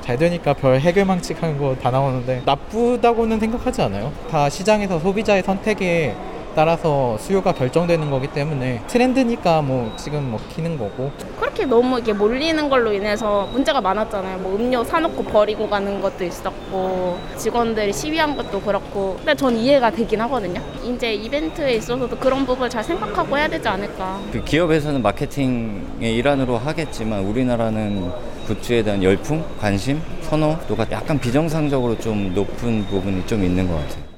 [0.01, 4.11] 잘 되니까 별 해결망측한 거 다 나오는데 나쁘다고는 생각하지 않아요.
[4.31, 6.15] 다 시장에서 소비자의 선택에
[6.55, 12.93] 따라서 수요가 결정되는 거기 때문에 트렌드니까 뭐 지금 먹히는 거고 그렇게 너무 이게 몰리는 걸로
[12.93, 14.39] 인해서 문제가 많았잖아요.
[14.39, 19.15] 뭐 음료 사놓고 버리고 가는 것도 있었고 직원들이 시위한 것도 그렇고.
[19.17, 20.61] 근데 전 이해가 되긴 하거든요.
[20.83, 24.19] 이제 이벤트에 있어서도 그런 부분을 잘 생각하고 해야 되지 않을까.
[24.31, 28.11] 그 기업에서는 마케팅의 일환으로 하겠지만 우리나라는
[28.47, 34.10] 굿즈에 대한 열풍, 관심, 선호도가 약간 비정상적으로 좀 높은 부분이 좀 있는 것 같아요.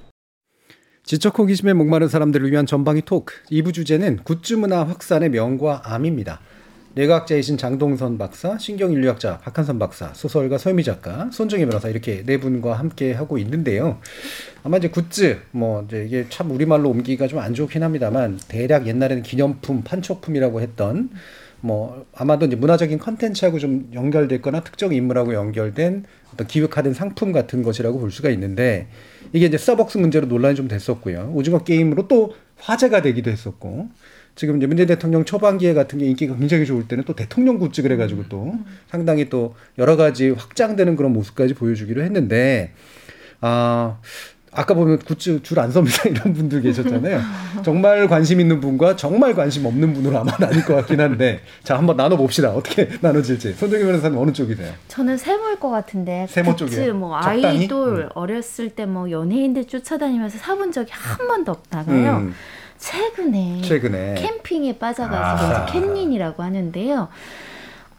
[1.04, 3.36] 지적 호기심에 목마른 사람들을 위한 전방위 토크.
[3.52, 6.40] 2부 주제는 굿즈 문화 확산의 명과 암입니다.
[6.96, 13.12] 뇌과학자이신 장동선 박사, 신경인류학자 박한선 박사, 소설가 서유미 작가, 손정희 변호사 이렇게 네 분과 함께
[13.14, 14.00] 하고 있는데요.
[14.64, 19.24] 아마 이제 굿즈 뭐 이제 이게 참 우리말로 옮기기가 좀 안 좋긴 합니다만 대략 옛날에는
[19.24, 21.10] 기념품, 판촉품이라고 했던
[21.66, 26.04] 뭐 아마도 이제 문화적인 컨텐츠하고 좀 연결됐거나 특정 인물하고 연결된
[26.34, 28.88] 어떤 기획화된 상품 같은 것이라고 볼 수가 있는데
[29.32, 31.32] 이게 이제 스타벅스 문제로 논란이 좀 됐었고요.
[31.34, 33.88] 오징어 게임으로 또 화제가 되기도 했었고
[34.36, 38.26] 지금 이제 문재인 대통령 초반기에 같은 게 인기가 굉장히 좋을 때는 또 대통령 굿즈 그래가지고
[38.28, 38.56] 또
[38.90, 42.74] 상당히 또 여러 가지 확장되는 그런 모습까지 보여주기로 했는데
[43.40, 44.02] 아
[44.56, 47.20] 아까 보면 굿즈 줄 안 섭니다 이런 분들 계셨잖아요.
[47.64, 51.98] 정말 관심 있는 분과 정말 관심 없는 분으로 아마 나뉠 것 같긴 한데 자 한번
[51.98, 52.52] 나눠 봅시다.
[52.52, 53.54] 어떻게 나눠질지.
[53.54, 54.72] 손정희 변호사님 어느 쪽이세요?
[54.88, 56.94] 저는 세모일 것 같은데 세모 굿즈 쪽이에요?
[56.96, 57.16] 뭐?
[57.18, 58.10] 아이돌 음.
[58.14, 62.18] 어렸을 때 뭐 연예인들 쫓아다니면서 사본 적이 한 번도 없다가요.
[62.18, 62.34] 음.
[62.78, 64.16] 최근에 최근에.
[64.16, 65.64] 캠핑에 빠져가지고 아.
[65.66, 67.08] 이제 캠린이라고 하는데요.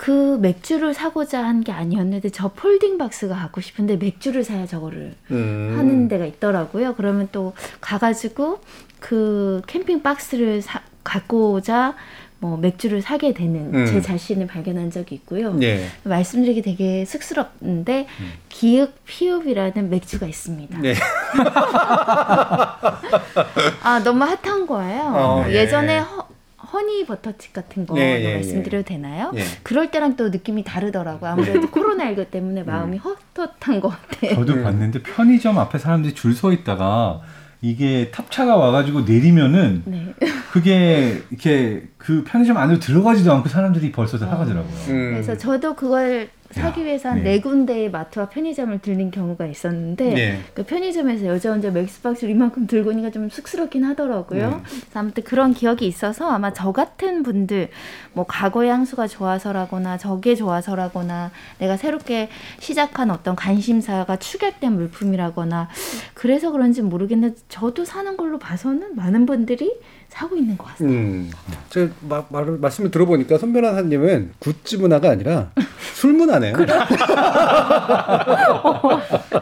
[0.05, 5.75] 그 맥주를 사고자 한 게 아니었는데 저 folding box가 갖고 싶은데 맥주를 사야 저거를 음.
[5.79, 6.95] 하는 데가 있더라고요.
[6.95, 8.61] 그러면 또 가가지고
[9.01, 11.95] 그 캠핑 박스를 사, 갖고자
[12.39, 13.87] 뭐 맥주를 사게 되는 음.
[13.87, 15.57] 제 자신을 발견한 적이 있고요.
[15.63, 15.87] 예.
[16.03, 18.07] 말씀드리기 되게 쑥스럽는데
[18.51, 20.81] 기읍 피읍이라는 맥주가 있습니다.
[20.81, 20.93] 네.
[23.83, 25.03] 아 너무 핫한 거예요.
[25.15, 25.55] 어, 예.
[25.55, 26.29] 예전에 허,
[26.75, 29.31] 허니 버터칩 같은 거 예, 예, 말씀드려도 되나요?
[29.37, 29.43] 예.
[29.63, 31.31] 그럴 때랑 또 느낌이 다르더라고요.
[31.31, 34.35] 아무래도 코로나19 때문에 마음이 헛헛한 것 같아요.
[34.35, 37.21] 저도 봤는데 편의점 앞에 사람들이 줄 서 있다가
[37.63, 40.13] 이게 탑차가 와가지고 내리면은 네.
[40.53, 44.73] 그게 이렇게 그 편의점 안으로 들어가지도 않고 사람들이 벌써 다 사가더라고요.
[44.89, 45.11] 음.
[45.13, 50.41] 그래서 저도 그걸 사기 위해서 한네 군데의 마트와 편의점을 들린 경우가 있었는데 네.
[50.55, 54.51] 그 편의점에서 여자 혼자 맥스박스를 이만큼 들고 오니까 좀 쑥스럽긴 하더라고요.
[54.51, 54.57] 네.
[54.63, 57.71] 그래서 아무튼 그런 기억이 있어서 아마 저 같은 분들
[58.13, 62.29] 뭐 과거의 향수가 좋아서라거나 저게 좋아서라거나 내가 새롭게
[62.59, 65.69] 시작한 어떤 관심사가 축약된 물품이라거나
[66.15, 69.73] 그래서 그런지 모르겠는데 저도 사는 걸로 봐서는 많은 분들이
[70.09, 70.99] 사고 있는 것 같습니다.
[70.99, 71.31] 음.
[71.71, 75.51] 제가 마, 말을, 말씀을 들어보니까 손 변호사님은 굿즈 문화가 아니라
[75.95, 76.55] 술 문화네요.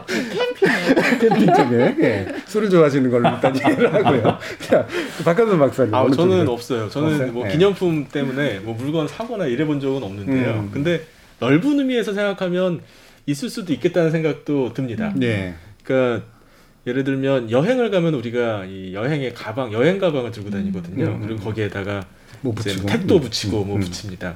[0.07, 1.19] 캠핑.
[1.19, 2.27] 캠핑 쪽에 예.
[2.47, 4.37] 술을 좋아하시는 걸로 일단 이해를 하고요.
[4.59, 4.85] 자,
[5.23, 5.93] 박한선 박사님.
[5.93, 6.51] 아, 저는 쪽이세요?
[6.51, 6.89] 없어요.
[6.89, 7.31] 저는 없어요?
[7.31, 7.51] 뭐 네.
[7.51, 10.51] 기념품 때문에 뭐 물건 사거나 이래 본 적은 없는데요.
[10.51, 10.69] 음.
[10.73, 11.05] 근데
[11.39, 12.81] 넓은 의미에서 생각하면
[13.25, 15.13] 있을 수도 있겠다는 생각도 듭니다.
[15.15, 15.55] 네.
[15.83, 16.25] 그러니까
[16.85, 21.05] 예를 들면 여행을 가면 우리가 이 여행의 가방, 여행 가방을 들고 다니거든요.
[21.05, 21.21] 음.
[21.21, 22.03] 그리고 거기에다가
[22.41, 22.87] 뭐 이제 붙이고.
[22.87, 23.21] 택도 음.
[23.21, 23.81] 붙이고 뭐 음.
[23.81, 24.35] 붙입니다.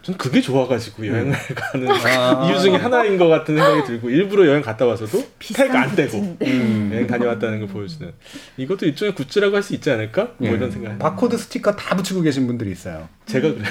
[0.00, 2.48] 전 그게 좋아가지고 여행을 가는 아.
[2.50, 6.90] 이유 중에 하나인 것 같은 생각이 들고 일부러 여행 갔다 와서도 택 안 떼고 음.
[6.92, 8.10] 여행 다녀왔다는 걸 보여주는
[8.56, 10.32] 이것도 일종의 굿즈라고 할 수 있지 않을까?
[10.38, 10.54] 뭐 예.
[10.54, 10.98] 이런 생각.
[10.98, 13.08] 바코드 스티커 다 붙이고 계신 분들이 있어요.
[13.26, 13.64] 제가 그래요.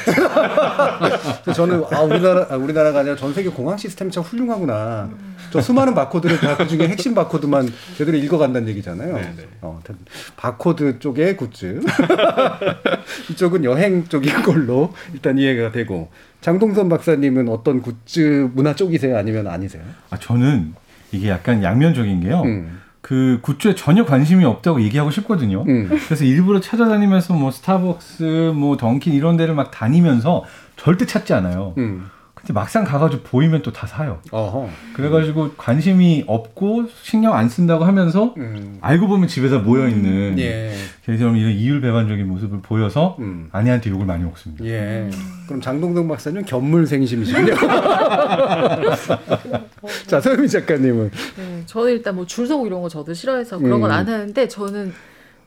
[1.44, 5.10] 그래서 저는 아 우리나라 아, 우리나라가 아니라 전 세계 공항 시스템이 참 훌륭하구나.
[5.52, 9.16] 저 수많은 바코드를 다 그중에 핵심 바코드만 제대로 읽어간다는 얘기잖아요.
[9.16, 9.44] 네, 네.
[9.62, 9.94] 어, 다-
[10.38, 11.82] 바코드 쪽의 굿즈.
[13.32, 16.10] 이쪽은 여행 쪽인 걸로 일단 이해가 되고
[16.42, 19.18] 장동선 박사님은 어떤 굿즈 문화 쪽이세요?
[19.18, 19.84] 아니면 아니세요?
[20.10, 20.74] 아, 저는
[21.12, 22.42] 이게 약간 양면적인 게요.
[22.44, 22.80] 음.
[23.02, 25.64] 그 굿즈에 전혀 관심이 없다고 얘기하고 싶거든요.
[25.68, 25.90] 음.
[26.06, 30.46] 그래서 일부러 찾아다니면서 뭐 스타벅스, 뭐 던킨 이런 데를 막 다니면서
[30.78, 31.74] 절대 찾지 않아요.
[31.78, 32.06] 음.
[32.42, 34.20] 근데 막상 가가지고 보이면 또 다 사요.
[34.32, 34.68] 어허.
[34.94, 38.78] 그래가지고 관심이 없고 신경 안 쓴다고 하면서 음.
[38.82, 40.74] 알고 보면 집에다 모여 있는 예.
[41.06, 43.50] 걔처럼 이런 이율배반적인 모습을 보여서 음.
[43.52, 44.66] 아내한테 욕을 많이 먹습니다.
[44.66, 45.10] 예.
[45.48, 47.54] 그럼 장동동 박사님 견물생심이시군요.
[50.08, 53.92] 자, 서유미 작가님은 네, 저는 일단 뭐 줄 서고 이런 거 저도 싫어해서 그런 건
[53.92, 53.96] 음.
[53.96, 54.94] 안 하는데 저는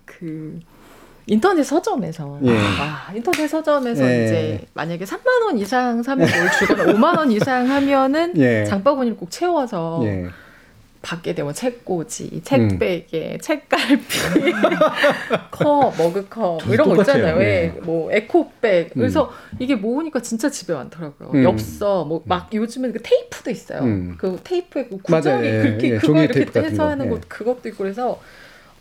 [0.05, 0.61] 그
[1.27, 2.51] 인터넷 서점에서 예.
[2.57, 4.25] 아, 인터넷 서점에서 예.
[4.25, 8.65] 이제 만약에 3만 원 이상 사면 뭘 주거나 5만 원 이상 하면은 예.
[8.67, 10.27] 장바구니를 꼭 채워서 예.
[11.01, 13.99] 받게 되면 책꽂이, 책베개, 책갈피,
[15.51, 17.03] 컵, 머그컵 뭐 이런 거.
[17.03, 17.37] 있잖아요.
[17.41, 17.45] 예.
[17.45, 17.81] 네.
[17.83, 18.93] 뭐 에코백.
[18.97, 19.01] 음.
[19.01, 21.31] 그래서 이게 모으니까 진짜 집에 많더라고요.
[21.33, 21.45] 음.
[21.45, 23.81] 엽서, 뭐 막 요즘은 그 테이프도 있어요.
[23.81, 24.15] 음.
[24.19, 25.21] 그 테이프에 그 맞아요.
[25.23, 26.89] 구정이 예, 그렇게 예, 그거 이렇게 해서 거.
[26.89, 27.11] 하는 예.
[27.11, 28.19] 것 그것도 있고 그래서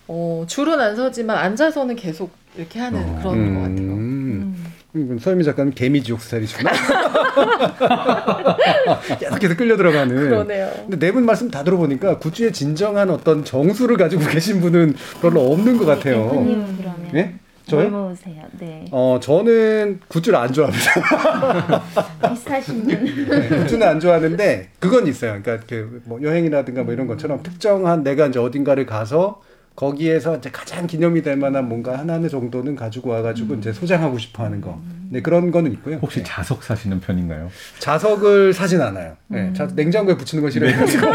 [0.08, 3.94] 어, 줄은 안 서지만 앉아서는 계속 이렇게 하는 그런 것 같아요.
[3.94, 4.66] 음.
[4.96, 5.18] 음.
[5.20, 6.72] 서유미 작가는 개미지옥 스타일이시구나.
[9.20, 10.16] 계속해서 끌려 들어가는.
[10.16, 10.70] 그러네요.
[10.90, 15.78] 근데 네 분 말씀 다 들어보니까 굿즈의 진정한 어떤 정수를 가지고 계신 분은 별로 없는
[15.78, 16.30] 것 같아요.
[16.30, 16.78] 그러면
[17.16, 17.34] 예?
[17.66, 17.90] 저요?
[17.90, 18.44] 뭘 모으세요?
[18.60, 18.86] 네.
[18.92, 21.82] 어, 저는 굿즈를 안 좋아합니다.
[22.30, 23.28] 비슷하신 분.
[23.30, 25.40] 네, 굿즈는 안 좋아하는데 그건 있어요.
[25.42, 29.42] 그러니까 그뭐 여행이라든가 뭐 이런 것처럼 특정한 내가 이제 어딘가를 가서
[29.76, 34.62] 거기에서 이제 가장 기념이 될 만한 뭔가 하나 정도는 가지고 와가지고 이제 소장하고 싶어 하는
[34.62, 34.80] 거.
[35.10, 35.98] 네, 그런 거는 있고요.
[35.98, 37.50] 혹시 자석 사시는 편인가요?
[37.80, 39.16] 자석을 사진 않아요.
[39.28, 41.06] 네, 자, 냉장고에 붙이는 거 싫어해가지고.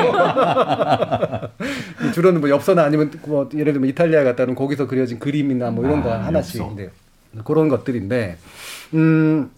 [2.15, 6.03] 주로는 뭐 엽서나 아니면 뭐 예를 들면 이탈리아 갔다 오면 거기서 그려진 그림이나 뭐 이런
[6.03, 6.61] 거 아, 하나씩.
[6.61, 6.75] 엽서.
[6.77, 6.91] 네,
[7.45, 8.39] 그런 것들인데,
[8.95, 9.51] 음,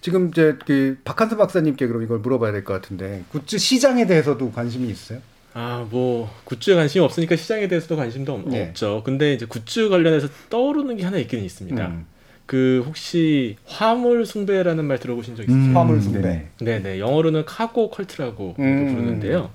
[0.00, 4.88] 지금 이제 그 박한수 박사님께 그럼 이걸 물어봐야 될 것 같은데, 굿즈 시장에 대해서도 관심이
[4.88, 5.18] 있어요?
[5.60, 8.68] 아, 뭐 굿즈에 관심이 없으니까 시장에 대해서도 관심도 없- 예.
[8.68, 9.02] 없죠.
[9.04, 11.84] 근데 이제 굿즈 관련해서 떠오르는 게 하나 있긴 있습니다.
[11.84, 12.06] 음.
[12.46, 15.60] 그 혹시 화물 숭배라는 말 들어보신 적 있으세요?
[15.60, 16.46] 음, 화물 숭배.
[16.60, 17.00] 네 네.
[17.00, 18.88] 영어로는 cargo cult라고 음.
[18.94, 19.50] 부르는데요.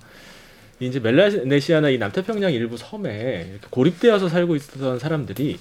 [0.81, 5.57] 이제 멜라네시아나 이 남태평양 일부 섬에 이렇게 고립되어서 살고 있었던 사람들이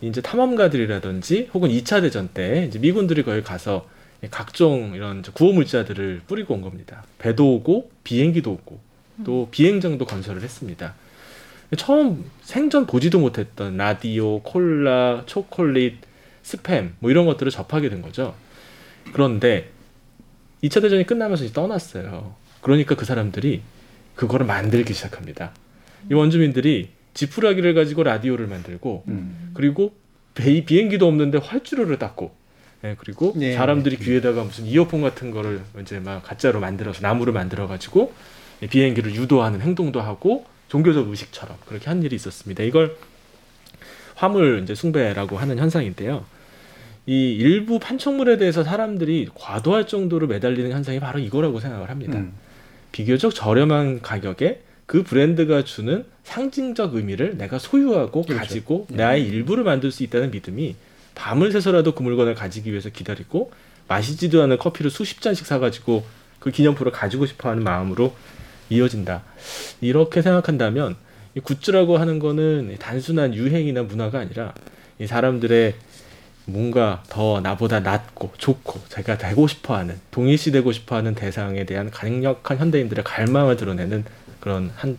[0.00, 3.86] 이제 탐험가들이라든지 혹은 2차 대전 때 이제 미군들이 거기 가서
[4.32, 7.04] 각종 이런 구호 물자들을 뿌리고 온 겁니다.
[7.18, 8.87] 배도 오고 비행기도 오고
[9.24, 10.94] 또 비행장도 건설을 했습니다.
[11.76, 15.96] 처음 생전 보지도 못했던 라디오, 콜라, 초콜릿,
[16.42, 18.34] 스팸 뭐 이런 것들을 접하게 된 거죠.
[19.12, 19.70] 그런데
[20.62, 22.34] 2차 대전이 끝나면서 이제 떠났어요.
[22.60, 23.62] 그러니까 그 사람들이
[24.14, 25.52] 그거를 만들기 시작합니다.
[26.10, 29.04] 이 원주민들이 지푸라기를 가지고 라디오를 만들고
[29.54, 29.94] 그리고
[30.34, 32.34] 배, 비행기도 없는데 활주로를 닦고
[32.84, 33.54] 예, 그리고 예.
[33.54, 38.12] 사람들이 귀에다가 무슨 이어폰 같은 거를 이제 막 가짜로 만들어서 나무를 만들어 가지고
[38.66, 42.62] 비행기를 유도하는 행동도 하고 종교적 의식처럼 그렇게 한 일이 있었습니다.
[42.64, 42.96] 이걸
[44.14, 46.24] 화물 이제 숭배라고 하는 현상인데요.
[47.06, 52.18] 이 일부 판촉물에 대해서 사람들이 과도할 정도로 매달리는 현상이 바로 이거라고 생각을 합니다.
[52.18, 52.34] 음.
[52.92, 58.40] 비교적 저렴한 가격에 그 브랜드가 주는 상징적 의미를 내가 소유하고 그렇죠.
[58.40, 58.96] 가지고 예.
[58.96, 60.76] 나의 일부를 만들 수 있다는 믿음이
[61.14, 63.52] 밤을 새서라도 그 물건을 가지기 위해서 기다리고
[63.86, 66.04] 마시지도 않은 커피를 수십 잔씩 사가지고
[66.38, 68.14] 그 기념품을 가지고 싶어하는 마음으로
[68.68, 69.22] 이어진다.
[69.80, 70.96] 이렇게 생각한다면
[71.34, 74.54] 이 굿즈라고 하는 거는 단순한 유행이나 문화가 아니라
[74.98, 75.74] 이 사람들의
[76.46, 83.56] 뭔가 더 나보다 낫고 좋고 제가 되고 싶어하는 동일시되고 싶어하는 대상에 대한 강력한 현대인들의 갈망을
[83.56, 84.04] 드러내는
[84.40, 84.96] 그런 한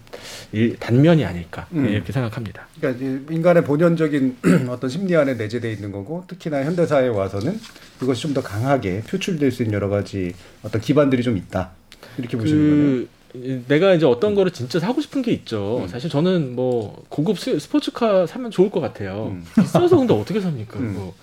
[0.51, 1.87] 일, 단면이 아닐까 음.
[1.87, 2.67] 이렇게 생각합니다.
[2.79, 4.37] 그러니까 인간의 본연적인
[4.69, 7.59] 어떤 심리 안에 내재되어 있는 거고 특히나 현대 사회에 와서는
[8.01, 11.71] 이것이 좀 더 강하게 표출될 수 있는 여러 가지 어떤 기반들이 좀 있다
[12.19, 13.07] 이렇게 보시는 거네요.
[13.33, 15.85] 내가 이제 어떤 거를 진짜 사고 싶은 게 있죠.
[15.89, 19.37] 사실 저는 뭐 고급 스- 스포츠카 사면 좋을 것 같아요.
[19.55, 20.79] 비싸서 근데 어떻게 삽니까?
[20.79, 21.13] 그거.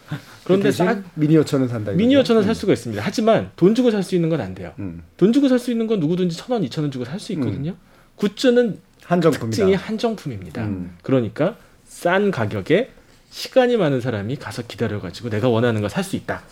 [0.44, 1.90] 그런데 싸 미니어처는 산다.
[1.92, 2.46] 미니어처는 음.
[2.46, 3.02] 살 수가 있습니다.
[3.04, 4.72] 하지만 돈 주고 살 수 있는 건 안 돼요.
[4.78, 5.02] 음.
[5.16, 7.74] 돈 주고 살 수 있는 건 누구든지 천 원, 이천 원 주고 살 수 있거든요.
[8.14, 9.50] 굿즈는 한정품이다.
[9.50, 10.64] 특징이 한정품입니다.
[10.64, 10.96] 음.
[11.02, 12.90] 그러니까 싼 가격에
[13.30, 16.42] 시간이 많은 사람이 가서 기다려가지고 내가 원하는 걸 살 수 있다.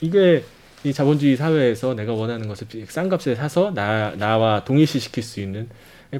[0.00, 0.44] 이게
[0.86, 5.40] 이 자본주의 사회에서 내가 원하는 것을 비- 싼 값에 사서 나, 나와 동일시 시킬 수
[5.40, 5.68] 있는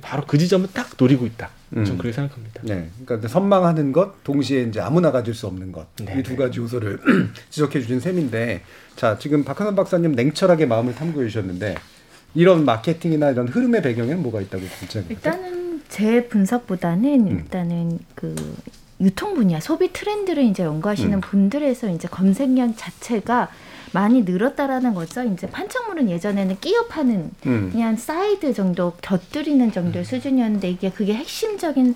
[0.03, 1.51] 바로 그 지점을 딱 노리고 있다.
[1.73, 1.99] 저는 음.
[1.99, 2.61] 그렇게 생각합니다.
[2.64, 6.99] 네, 그러니까 선망하는 것, 동시에 이제 아무나 가질 수 없는 것, 네, 이두 가지 요소를
[7.51, 8.62] 지적해 주신 셈인데,
[8.97, 11.77] 자 지금 박하선 박사님 냉철하게 마음을 탐구해 주셨는데
[12.35, 15.05] 이런 마케팅이나 이런 흐름의 배경에는 뭐가 있다고 생각하세요?
[15.09, 17.39] 일단은 제 분석보다는 음.
[17.39, 18.35] 일단은 그
[19.01, 21.21] 유통 분야, 소비 트렌드를 이제 연구하시는 음.
[21.21, 23.51] 분들에서 이제 검색량 자체가
[23.93, 25.22] 많이 늘었다라는 거죠.
[25.22, 27.68] 이제 판촉물은 예전에는 끼어 파는 음.
[27.72, 31.95] 그냥 사이드 정도 곁들이는 정도의 수준이었는데 이게 그게 핵심적인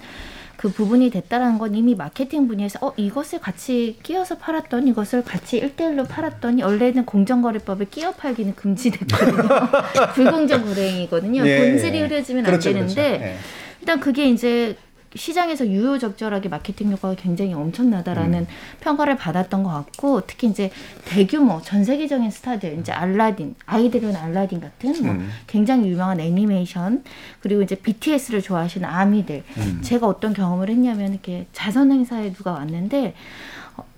[0.60, 6.04] 그 부분이 됐다라는 건 이미 마케팅 분야에서 어 이것을 같이 끼워서 팔았던 이것을 같이 일대일로
[6.04, 9.48] 팔았더니 원래는 공정거래법에 끼어 팔기는 금지됐거든요.
[10.14, 11.46] 불공정 거래행위거든요.
[11.46, 11.58] 예.
[11.58, 13.24] 본질이 흐려지면 그렇죠, 안 되는데 그렇죠.
[13.24, 13.36] 예.
[13.80, 14.76] 일단 그게 이제
[15.14, 18.46] 시장에서 유효적절하게 마케팅 효과가 굉장히 엄청나다라는
[18.80, 20.70] 평가를 받았던 것 같고 특히 이제
[21.04, 25.28] 대규모 전 세계적인 스타들 이제 알라딘 아이들은 알라딘 같은 뭐 음.
[25.46, 27.02] 굉장히 유명한 애니메이션
[27.40, 29.80] 그리고 이제 BTS를 좋아하시는 아미들 음.
[29.82, 33.14] 제가 어떤 경험을 했냐면 이렇게 자선 행사에 누가 왔는데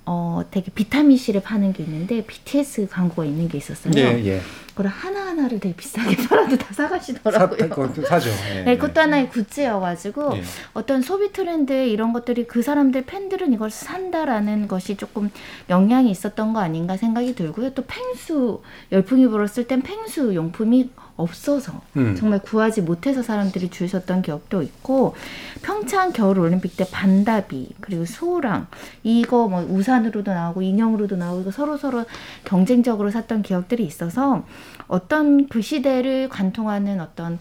[0.04, 3.92] 어, 어 되게 비타민 C를 파는 게 있는데 BTS 광고가 있는 게 있었어요.
[3.96, 4.40] 예, 예.
[4.70, 7.68] 그걸 하나 하나를 되게 비싸게 팔아도 다 사, 사가시더라고요.
[7.68, 8.30] 그것도 사죠.
[8.50, 8.76] 예, 네, 예.
[8.76, 10.42] 그것도 하나의 굿즈여가지고 예.
[10.72, 15.30] 어떤 소비 트렌드 이런 것들이 그 사람들 팬들은 이걸 산다라는 것이 조금
[15.68, 17.74] 영향이 있었던 거 아닌가 생각이 들고요.
[17.74, 22.14] 또 펭수 열풍이 불었을 땐 펭수 용품이 없어서 음.
[22.14, 25.14] 정말 구하지 못해서 사람들이 줄 섰던 기억도 있고
[25.62, 28.66] 평창 겨울 올림픽 때 반다비 그리고 소랑
[29.02, 32.04] 이거 뭐 우산으로도 나오고 인형으로도 나오고 서로 서로
[32.44, 34.44] 경쟁적으로 샀던 기억들이 있어서
[34.88, 37.38] 어떤 그 시대를 관통하는 어떤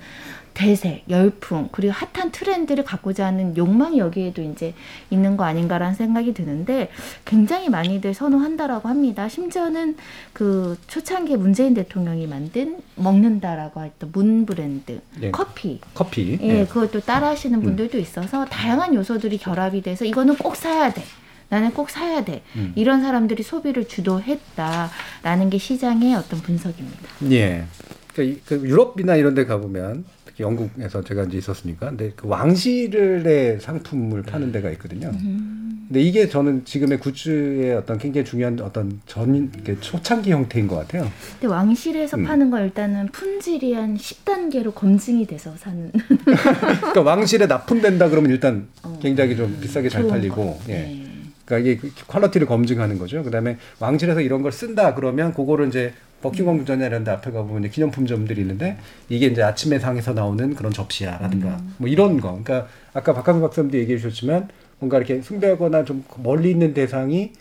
[0.53, 4.73] 대세, 열풍, 그리고 핫한 트렌드를 갖고자 하는 욕망이 여기에도 이제
[5.09, 6.89] 있는 거 아닌가라는 생각이 드는데
[7.25, 9.29] 굉장히 많이들 선호한다라고 합니다.
[9.29, 9.95] 심지어는
[10.33, 15.31] 그 초창기에 문재인 대통령이 만든 먹는다라고 했던 문 브랜드 예.
[15.31, 15.79] 커피.
[15.93, 16.37] 커피.
[16.41, 21.01] 예, 그것도 따라 하시는 분들도 있어서 다양한 요소들이 결합이 돼서 이거는 꼭 사야 돼.
[21.49, 22.43] 나는 꼭 사야 돼.
[22.55, 22.71] 음.
[22.75, 26.97] 이런 사람들이 소비를 주도했다라는 게 시장의 어떤 분석입니다.
[27.31, 27.65] 예.
[28.13, 30.05] 그러니까 이- 그 유럽이나 이런 데 가보면
[30.41, 35.09] 영국에서 제가 이제 있었으니까 근데 그 왕실의 상품을 파는 데가 있거든요.
[35.09, 35.61] 음.
[35.87, 41.11] 근데 이게 저는 지금의 굿즈의 어떤 굉장히 중요한 어떤 전 초창기 형태인 것 같아요.
[41.33, 42.23] 근데 왕실에서 음.
[42.23, 48.67] 파는 건 일단은 품질이 한 10단계로 검증이 돼서 사는 그러니까 왕실에 납품된다 그러면 일단
[49.01, 50.07] 굉장히 좀 비싸게 잘 어.
[50.07, 50.59] 팔리고, 거.
[50.69, 50.73] 예.
[50.73, 51.05] 네.
[51.43, 53.21] 그러니까 이게 그 퀄리티를 검증하는 거죠.
[53.23, 58.41] 그다음에 왕실에서 이런 걸 쓴다 그러면 그거를 이제 버킹엄 궁전이나 이런 데 앞에 가보면 기념품점들이
[58.41, 58.77] 있는데
[59.09, 62.29] 이게 이제 아침의 상에서 나오는 그런 접시야라든가 뭐 이런 거.
[62.29, 64.49] 그러니까 아까 박한수 박사님도 얘기해 주셨지만
[64.79, 67.33] 뭔가 이렇게 숭배하거나 좀 멀리 있는 대상이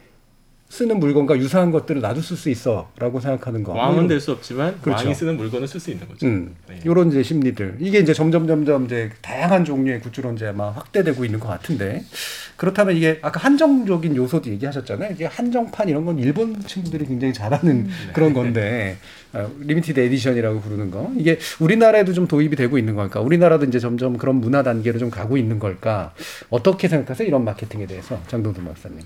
[0.70, 3.72] 쓰는 물건과 유사한 것들을 나도 쓸 수 있어라고 생각하는 거.
[3.72, 5.02] 왕은 될 수 없지만 그렇죠.
[5.02, 6.26] 왕이 쓰는 물건을 쓸 수 있는 거죠.
[6.26, 6.78] 음, 네.
[6.84, 11.40] 이런 이제 심리들 이게 이제 점점 점점 이제 다양한 종류의 굿즈로 이제 막 확대되고 있는
[11.40, 12.04] 것 같은데
[12.56, 15.12] 그렇다면 이게 아까 한정적인 요소도 얘기하셨잖아요.
[15.12, 18.96] 이게 한정판 이런 건 일본 친구들이 굉장히 잘하는 그런 건데
[19.32, 23.20] 어, limited edition이라고 부르는 거 이게 우리나라에도 좀 도입이 되고 있는 걸까?
[23.20, 26.14] 우리나라도 이제 점점 그런 문화 단계로 좀 가고 있는 걸까?
[26.48, 27.26] 어떻게 생각하세요?
[27.26, 28.98] 이런 마케팅에 대해서 장동선 박사님.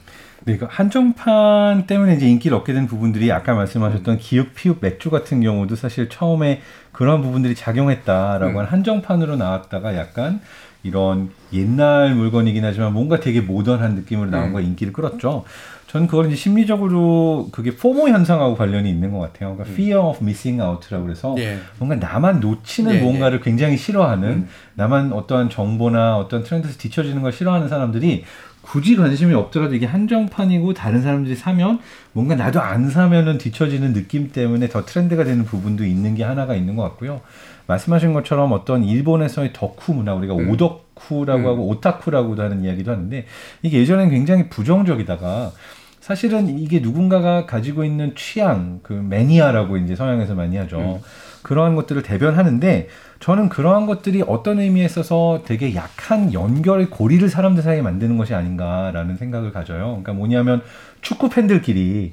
[0.46, 5.40] 네, 그 한정판 때문에 이제 인기를 얻게 된 부분들이 아까 말씀하셨던 기육 피육 맥주 같은
[5.40, 6.60] 경우도 사실 처음에
[6.92, 8.58] 그런 부분들이 작용했다라고 음.
[8.58, 10.40] 한 한정판으로 나왔다가 약간
[10.82, 14.52] 이런 옛날 물건이긴 하지만 뭔가 되게 모던한 느낌으로 나온 음.
[14.52, 15.44] 거 인기를 끌었죠.
[15.86, 19.54] 저는 그걸 이제 심리적으로 그게 포모 현상하고 관련이 있는 것 같아요.
[19.54, 21.58] 그러니까 fear of missing out라고 그래서 예.
[21.78, 24.48] 뭔가 나만 놓치는 예, 뭔가를 굉장히 싫어하는 음.
[24.74, 28.24] 나만 어떠한 정보나 어떤 트렌드에서 뒤처지는 걸 싫어하는 사람들이
[28.64, 31.78] 굳이 관심이 없더라도 이게 한정판이고 다른 사람들이 사면
[32.12, 36.76] 뭔가 나도 안 사면은 뒤처지는 느낌 때문에 더 트렌드가 되는 부분도 있는 게 하나가 있는
[36.76, 37.20] 것 같고요.
[37.66, 40.50] 말씀하신 것처럼 어떤 일본에서의 덕후 문화 우리가 음.
[40.50, 41.46] 오덕후라고 음.
[41.46, 43.26] 하고 오타쿠라고도 하는 이야기도 하는데
[43.62, 45.52] 이게 예전엔 굉장히 부정적이다가
[46.00, 50.78] 사실은 이게 누군가가 가지고 있는 취향, 그 매니아라고 이제 서양에서 많이 하죠.
[50.78, 51.00] 음.
[51.44, 52.88] 그러한 것들을 대변하는데
[53.20, 59.16] 저는 그러한 것들이 어떤 의미에 있어서 되게 약한 연결의 고리를 사람들 사이에 만드는 것이 아닌가라는
[59.16, 59.84] 생각을 가져요.
[59.84, 60.62] 그러니까 뭐냐면
[61.00, 62.12] 축구 팬들끼리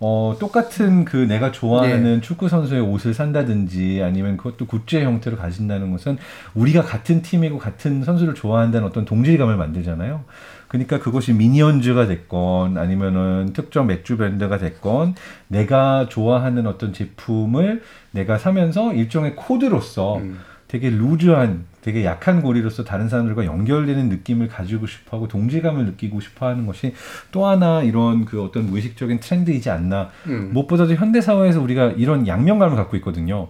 [0.00, 6.18] 어, 똑같은 그 내가 좋아하는 축구 선수의 옷을 산다든지 아니면 그것도 굿즈의 형태로 가진다는 것은
[6.54, 10.22] 우리가 같은 팀이고 같은 선수를 좋아한다는 어떤 동질감을 만들잖아요.
[10.68, 15.14] 그러니까 그것이 미니언즈가 됐건 아니면은 특정 맥주 브랜드가 됐건
[15.48, 17.82] 내가 좋아하는 어떤 제품을
[18.12, 20.20] 내가 사면서 일종의 코드로서
[20.68, 26.92] 되게 루즈한 되게 약한 고리로서 다른 사람들과 연결되는 느낌을 가지고 싶어하고 동질감을 느끼고 싶어하는 것이
[27.32, 30.50] 또 하나 이런 그 어떤 무의식적인 트렌드이지 않나 음.
[30.52, 33.48] 무엇보다도 현대 사회에서 우리가 이런 양면감을 갖고 있거든요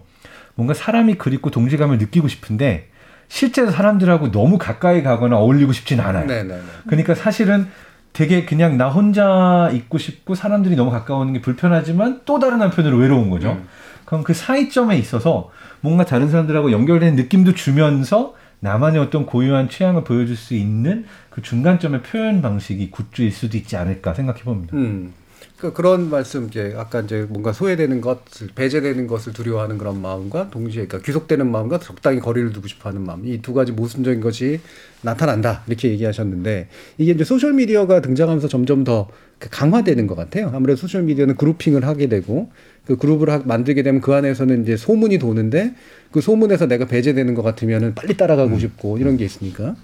[0.55, 2.87] 뭔가 사람이 그립고 동질감을 느끼고 싶은데
[3.27, 6.61] 실제로 사람들하고 너무 가까이 가거나 어울리고 싶진 않아요 네네네.
[6.87, 7.67] 그러니까 사실은
[8.13, 13.29] 되게 그냥 나 혼자 있고 싶고 사람들이 너무 가까워오는 게 불편하지만 또 다른 한편으로 외로운
[13.29, 13.51] 거죠.
[13.51, 13.67] 음.
[14.09, 15.51] 그럼 그 사이점에 있어서
[15.81, 22.01] 뭔가 다른 사람들하고 연결된 느낌도 주면서 나만의 어떤 고유한 취향을 보여줄 수 있는 그 중간점의
[22.01, 24.75] 표현 방식이 굿즈일 수도 있지 않을까 생각해 봅니다.
[24.75, 25.13] 음.
[25.57, 30.87] 그 그런 말씀 이제 아까 이제 뭔가 소외되는 것을 배제되는 것을 두려워하는 그런 마음과 동시에
[30.87, 34.61] 그러니까 귀속되는 마음과 적당히 거리를 두고 싶어하는 마음 이 두 가지 모순적인 것이
[35.01, 40.49] 나타난다 이렇게 얘기하셨는데 이게 이제 소셜 미디어가 등장하면서 점점 더그 강화되는 것 같아요.
[40.53, 42.51] 아무래도 소셜 미디어는 grouping을 하게 되고
[42.89, 45.75] 그 그룹을 하- 만들게 되면 그 안에서는 이제 소문이 도는데
[46.09, 49.75] 그 소문에서 내가 배제되는 것 같으면은 빨리 따라가고 싶고 이런 게 있으니까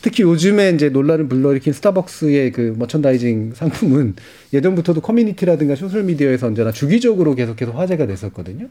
[0.00, 4.14] 특히 요즘에 이제 논란을 불러일으킨 스타벅스의 그 머천다이징 상품은
[4.52, 8.68] 예전부터도 커뮤니티라든가 소셜 미디어에서 언제나 주기적으로 계속해서 화제가 됐었거든요.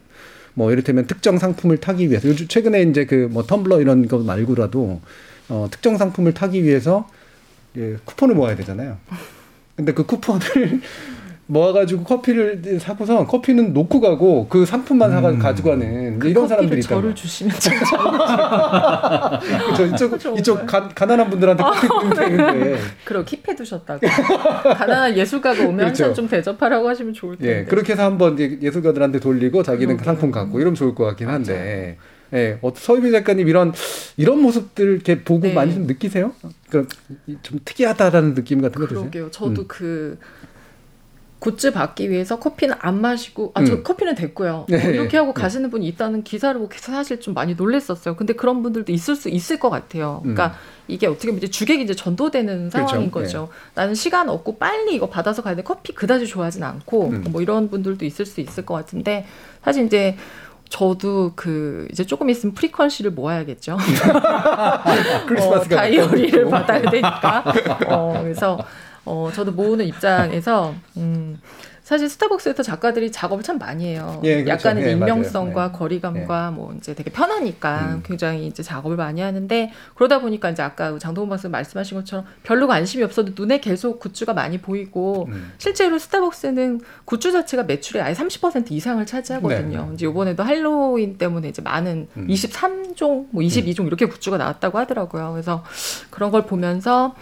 [0.54, 5.00] 뭐 이를테면 특정 상품을 타기 위해서 요즘 최근에 이제 그 뭐 텀블러 이런 거 말고라도
[5.50, 7.06] 어 특정 상품을 타기 위해서
[7.76, 8.96] 예, 쿠폰을 모아야 되잖아요.
[9.76, 10.80] 근데 그 쿠폰을
[11.46, 16.88] 모아가지고 커피를 사고서 커피는 놓고 가고 그 상품만 사가 가지고 가는 이제 이런 사람들이 있다.
[16.88, 17.74] 저를 주시면 참
[19.76, 19.86] 그렇죠.
[20.16, 22.78] 이쪽 이쪽 가, 가난한 분들한테 커피 드리면 되는데.
[23.04, 24.06] 그럼 킵해 두셨다고
[24.74, 26.04] 가난한 예술가가 오면 그렇죠.
[26.04, 27.60] 항상 좀 대접하라고 하시면 좋을 텐데.
[27.60, 31.98] 예, 그렇게 해서 한번 예술가들한테 돌리고 자기는 그 상품 갖고 이러면 좋을 것 같긴 한데.
[32.34, 33.74] 예, 어, 서유미 작가님 이런
[34.16, 35.52] 이런 모습들 이렇게 보고 네.
[35.52, 36.32] 많이 좀 느끼세요?
[36.70, 39.00] 그좀 특이하다라는 느낌 같은 거 드세요?
[39.00, 39.30] 그러게요.
[39.30, 39.68] 저도 음.
[39.68, 40.18] 그
[41.42, 43.82] 굿즈 받기 위해서 커피는 안 마시고 아저 음.
[43.82, 44.66] 커피는 됐고요.
[44.68, 44.78] 네.
[44.80, 45.42] 뭐 이렇게 하고 네.
[45.42, 48.14] 가시는 분이 있다는 기사를 보고 사실 좀 많이 놀랬었어요.
[48.14, 50.20] 근데 그런 분들도 있을 수 있을 것 같아요.
[50.22, 50.52] 그러니까 음.
[50.86, 52.88] 이게 어떻게 보면 이제 주객이 이제 전도되는 그렇죠.
[52.88, 53.48] 상황인 거죠.
[53.74, 55.62] 나는 시간 없고 빨리 이거 받아서 가야 돼.
[55.62, 57.24] 커피 그다지 좋아하진 않고 음.
[57.30, 59.26] 뭐 이런 분들도 있을 수 있을 것 같은데
[59.64, 60.16] 사실 이제
[60.68, 63.76] 저도 그 이제 조금 있으면 frequency를 모아야겠죠.
[65.42, 66.48] 어, 다이어리를.
[66.48, 67.44] 받아야 되니까.
[67.88, 68.58] 어, 그래서
[69.04, 71.38] 어, 저도 모으는 입장에서 음,
[71.82, 74.20] 사실 스타벅스에서 작가들이 작업을 참 많이 해요.
[74.22, 74.50] 예, 그렇죠.
[74.50, 74.92] 약간의 예.
[74.92, 75.78] 익명성과 네.
[75.78, 78.02] 거리감과 뭐 이제 되게 편하니까 음.
[78.04, 83.02] 굉장히 이제 작업을 많이 하는데 그러다 보니까 이제 아까 장동선 박사 말씀하신 것처럼 별로 관심이
[83.02, 85.52] 없어도 눈에 계속 굿즈가 많이 보이고 음.
[85.58, 89.86] 실제로 스타벅스는 굿즈 자체가 매출의 아예 30% 이상을 차지하거든요.
[89.88, 89.94] 네.
[89.94, 92.26] 이제 이번에도 할로윈 때문에 이제 많은 음.
[92.28, 95.32] 23종, 뭐 22종 이렇게 굿즈가 나왔다고 하더라고요.
[95.32, 95.64] 그래서
[96.10, 97.16] 그런 걸 보면서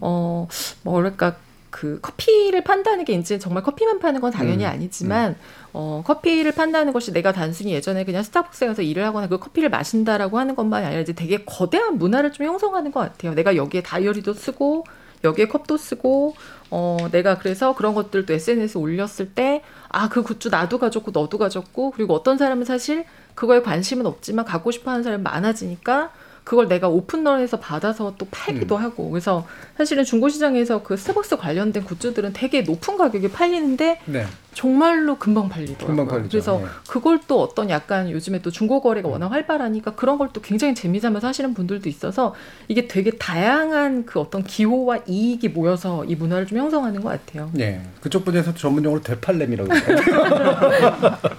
[0.00, 0.48] 어
[0.82, 1.36] 뭐랄까
[1.70, 5.36] 그 커피를 판다는 게 이제 정말 커피만 파는 건 당연히 음, 아니지만
[5.72, 10.38] 어 커피를 판다는 것이 내가 단순히 예전에 그냥 스타벅스에 가서 일을 하거나 그 커피를 마신다라고
[10.38, 13.34] 하는 것만이 아니라 이제 되게 거대한 문화를 좀 형성하는 것 같아요.
[13.34, 14.84] 내가 여기에 다이어리도 쓰고
[15.22, 16.34] 여기에 컵도 쓰고
[16.70, 21.90] 어 내가 그래서 그런 것들도 SNS에 올렸을 때 아 그 굿즈 나도 가졌고 너도 가졌고
[21.92, 26.10] 그리고 어떤 사람은 사실 그거에 관심은 없지만 갖고 싶어 하는 사람이 많아지니까
[26.44, 28.82] 그걸 내가 오픈런에서 받아서 또 팔기도 음.
[28.82, 34.26] 하고 그래서 사실은 중고시장에서 그 스타벅스 관련된 굿즈들은 되게 높은 가격에 팔리는데 네.
[34.54, 35.86] 정말로 금방 팔리더라고요.
[35.86, 36.28] 금방 팔리죠.
[36.30, 36.64] 그래서 네.
[36.88, 41.26] 그걸 또 어떤 약간 요즘에 또 중고 거래가 워낙 활발하니까 그런 걸 또 굉장히 재미삼아서
[41.26, 42.34] 하시는 분들도 있어서
[42.68, 47.50] 이게 되게 다양한 그 어떤 기호와 이익이 모여서 이 문화를 좀 형성하는 것 같아요.
[47.52, 50.02] 네, 그쪽 분야에서 전문용어로 되팔렘이라고 그러죠.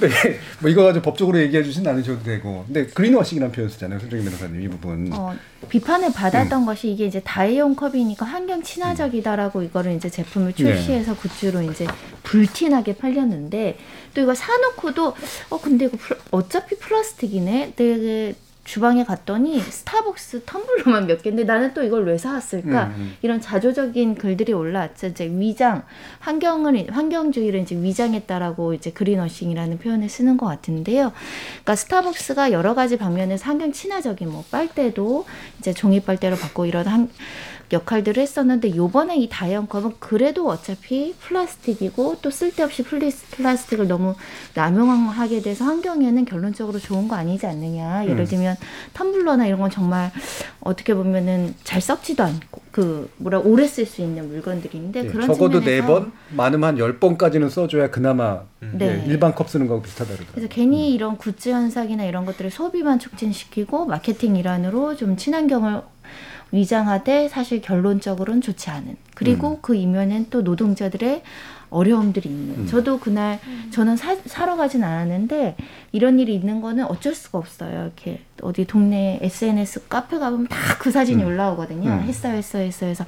[0.00, 0.08] 네,
[0.60, 4.68] 뭐 이거 가지고 법적으로 얘기해 주진 않으셔도 되고, 근데 greenwashing이라는 표현 쓰잖아요, 손정희 변호사님 이
[4.68, 5.10] 부분.
[5.12, 5.34] 어,
[5.68, 11.86] 비판을 받았던 것이 이게 이제 다회용 컵이니까 환경 친화적이다라고 이거를 이제 제품을 출시해서 굿즈로 이제
[12.22, 13.78] 불티나게 팔렸는데
[14.14, 15.14] 또 이거 사놓고도
[15.50, 17.72] 어 근데 이거 플- 어차피 플라스틱이네.
[17.76, 18.34] 되게
[18.64, 22.84] 주방에 갔더니 스타벅스 텀블러만 몇 개인데 나는 또 이걸 왜 사왔을까?
[22.86, 23.16] 음, 음.
[23.22, 25.08] 이런 자조적인 글들이 올라왔죠.
[25.08, 25.82] 이제 위장,
[26.20, 31.12] 환경을 환경주의를 이제 위장했다라고 이제 greenwashing이라는 표현을 쓰는 것 같은데요.
[31.50, 35.26] 그러니까 스타벅스가 여러 가지 방면에서 환경 친화적인 뭐 빨대도
[35.58, 37.10] 이제 종이 빨대로 바꾸고 이런 한
[37.72, 44.14] 역할들을 했었는데 요번에 이 다회용 컵은 그래도 어차피 플라스틱이고 또 쓸데없이 플리스, 플라스틱을 너무
[44.54, 48.04] 남용하게 돼서 환경에는 결론적으로 좋은 거 아니지 않느냐.
[48.04, 48.24] 예를 음.
[48.26, 48.56] 들면
[48.94, 50.12] 텀블러나 이런 건 정말
[50.60, 55.60] 어떻게 보면은 잘 썩지도 않고 그 뭐라 오래 쓸 수 있는 물건들인데 예, 그런 적어도
[55.60, 59.04] 네 번, 많으면 한 열 번까지는 써줘야 그나마 네.
[59.04, 60.34] 예, 일반 컵 쓰는 거하고 비슷하다 그러더라고요.
[60.34, 65.82] 그래서 괜히 이런 굿즈 현상이나 이런 것들을 소비만 촉진시키고 마케팅 일환으로 좀 친환경을
[66.52, 68.96] 위장하되 사실 결론적으로는 좋지 않은.
[69.14, 71.22] 그리고 그 이면엔 또 노동자들의
[71.70, 72.60] 어려움들이 있는.
[72.60, 72.66] 음.
[72.66, 73.40] 저도 그날
[73.70, 75.56] 저는 사, 사러 가진 않았는데
[75.92, 80.90] 이런 일이 있는 거는 어쩔 수가 없어요 이렇게 어디 동네 SNS 카페 가보면 다 그
[80.90, 81.28] 사진이 음.
[81.28, 82.00] 올라오거든요 음.
[82.02, 83.04] 했어 했어 했어 해서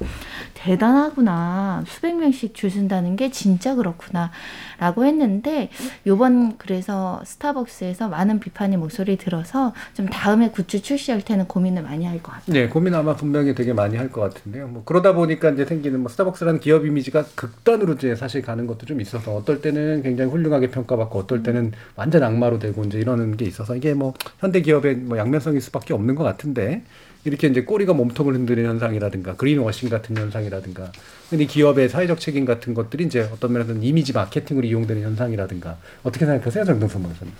[0.53, 4.31] 대단하구나 수백 명씩 줄 쓴다는 게 진짜 그렇구나
[4.79, 5.69] 라고 했는데
[6.07, 12.15] 요번 그래서 스타벅스에서 많은 비판의 목소리 들어서 좀 다음에 굿즈 출시할 때는 고민을 많이 할
[12.21, 12.53] 것 같아요.
[12.53, 14.67] 네, 고민 아마 분명히 되게 많이 할 것 같은데요.
[14.67, 18.99] 뭐 그러다 보니까 이제 생기는 뭐 스타벅스라는 기업 이미지가 극단으로 이제 사실 가는 것도 좀
[19.01, 23.75] 있어서 어떨 때는 굉장히 훌륭하게 평가받고 어떨 때는 완전 악마로 되고 이제 이러는 게 있어서
[23.75, 26.83] 이게 뭐 현대 기업의 뭐 양면성일 수밖에 없는 것 같은데
[27.23, 30.91] 이렇게 이제 꼬리가 몸통을 흔드는 현상이라든가 그린워싱 같은 현상이라든가
[31.29, 36.65] 근데 기업의 사회적 책임 같은 것들이 이제 어떤 면에서는 이미지 마케팅으로 이용되는 현상이라든가 어떻게 생각하세요,
[36.65, 37.33] 정동선 변호사님?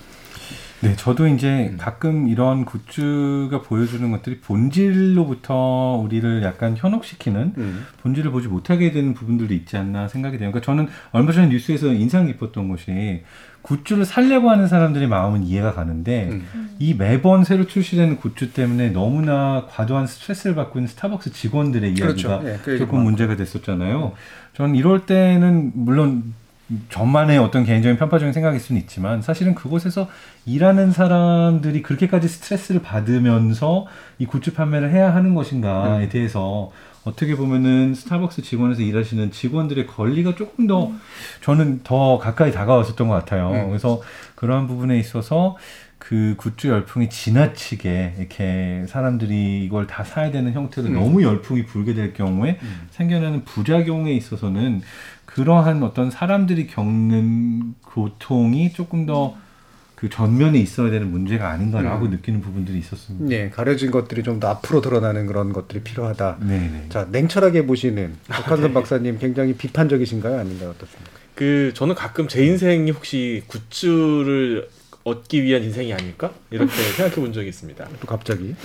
[0.81, 7.53] 네, 저도 이제 가끔 이런 굿즈가 보여주는 것들이 본질로부터 우리를 약간 현혹시키는
[8.01, 10.51] 본질을 보지 못하게 되는 부분들도 있지 않나 생각이 돼요.
[10.51, 13.23] 그러니까 저는 얼마 전에 뉴스에서 인상 깊었던 것이
[13.65, 16.39] 굿즈를 살려고 하는 사람들의 마음은 이해가 가는데
[16.77, 22.29] 이 매번 새로 출시되는 굿즈 때문에 너무나 과도한 스트레스를 받고 있는 스타벅스 직원들의 그렇죠.
[22.29, 23.03] 이야기가 예, 그 조금.
[23.03, 24.13] 문제가 됐었잖아요.
[24.53, 26.35] 저는 이럴 때는 물론
[26.89, 30.07] 저만의 어떤 개인적인 편파적인 생각일 수는 있지만 사실은 그곳에서
[30.45, 33.87] 일하는 사람들이 그렇게까지 스트레스를 받으면서
[34.19, 36.09] 이 굿즈 판매를 해야 하는 것인가에 음.
[36.09, 36.71] 대해서
[37.05, 40.91] 어떻게 보면은 스타벅스 직원에서 일하시는 직원들의 권리가 조금 더
[41.41, 43.51] 저는 더 가까이 다가왔었던 것 같아요.
[43.51, 43.69] 음.
[43.69, 44.01] 그래서
[44.33, 45.55] 그러한 부분에 있어서
[45.99, 50.93] 그 굿즈 열풍이 지나치게 이렇게 사람들이 이걸 다 사야 되는 형태로 음.
[50.93, 52.59] 너무 열풍이 불게 될 경우에
[52.91, 54.81] 생겨나는 부작용에 있어서는
[55.25, 59.35] 그러한 어떤 사람들이 겪는 고통이 조금 더
[59.95, 62.11] 그 전면에 있어야 되는 문제가 아닌가라고 음.
[62.11, 63.33] 느끼는 부분들이 있었습니다.
[63.35, 66.39] 예, 가려진 것들이 좀 더 앞으로 드러나는 그런 것들이 필요하다.
[66.41, 68.73] 네, 자, 냉철하게 보시는 아, 박한선 네.
[68.73, 71.11] 박사님 굉장히 비판적이신가요, 아닌가요, 어떻습니까?
[71.35, 74.67] 그 저는 가끔 제 인생이 혹시 굿즈를
[75.05, 77.87] 얻기 위한 인생이 아닐까 이렇게 생각해 본 적이 있습니다.
[78.01, 78.55] 또 갑자기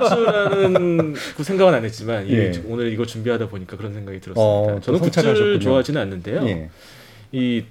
[0.00, 2.52] 굿즈라는 그 생각은 안 했지만 이 예.
[2.66, 4.42] 오늘 이거 준비하다 보니까 그런 생각이 들었습니다.
[4.42, 5.60] 어, 또 저는 굿즈를.
[5.60, 6.46] 좋아하지는 않는데요.
[6.48, 6.70] 예.
[7.32, 7.64] 이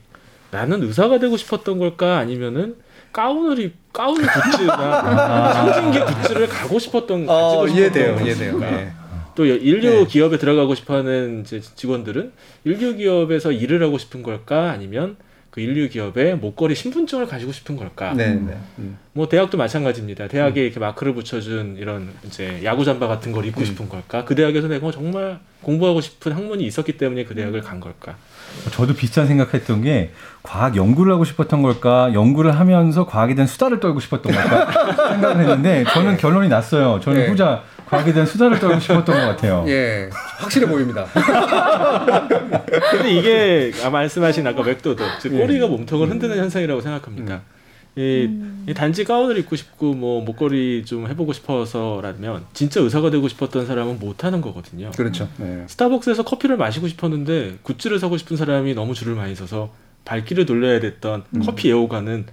[0.52, 2.76] 나는 의사가 되고 싶었던 걸까 아니면은
[3.14, 5.54] 가운을 입 가운 굿즈나 아.
[5.72, 8.26] 상징계 굿즈를 가고 싶었던 어, 가지고 싶었던 이해돼요, 것일까?
[8.26, 8.62] 이해돼요.
[8.64, 8.92] 예.
[9.36, 10.06] 또 인류 네.
[10.06, 12.32] 기업에 들어가고 싶어하는 이제 직원들은
[12.66, 15.16] 인류 기업에서 일을 하고 싶은 걸까 아니면
[15.52, 18.14] 그 인류 기업의 목걸이 신분증을 가지고 싶은 걸까?
[18.14, 18.58] 네, 네.
[18.80, 18.98] 음.
[19.12, 20.30] 뭐 대학도 마찬가지입니다.
[20.30, 24.24] 대학에 이렇게 마크를 붙여준 이런 이제 야구 잠바 같은 걸 입고 싶은 걸까?
[24.24, 28.18] 그 대학에서 내가 정말 공부하고 싶은 학문이 있었기 때문에 그 대학을 간 걸까?
[28.72, 30.12] 저도 비슷한 생각했던 게
[30.44, 34.72] 과학 연구를 하고 싶었던 걸까 연구를 하면서 과학에 대한 수다를 떨고 싶었던 걸까
[35.14, 37.00] 생각을 했는데 저는 결론이 났어요.
[37.02, 37.28] 저는 네.
[37.28, 39.66] 후자 과학에 대한 수다를 떨고 싶었던 것 같아요.
[39.68, 41.06] 예, 확실해 보입니다.
[42.92, 45.38] 근데 이게 아, 말씀하신 아까 맥도도 즉 예.
[45.40, 47.42] 꼬리가 몸통을 흔드는 현상이라고 생각합니다.
[47.96, 48.30] 이,
[48.68, 54.00] 이 단지 가운을 입고 싶고 뭐 목걸이 좀 해보고 싶어서라면 진짜 의사가 되고 싶었던 사람은
[54.00, 54.92] 못 하는 거거든요.
[54.92, 55.28] 그렇죠.
[55.38, 55.66] 네.
[55.68, 59.74] 스타벅스에서 커피를 마시고 싶었는데 굿즈를 사고 싶은 사람이 너무 줄을 많이 서서
[60.06, 61.42] 발길을 돌려야 됐던 음.
[61.42, 62.26] 커피 애호가는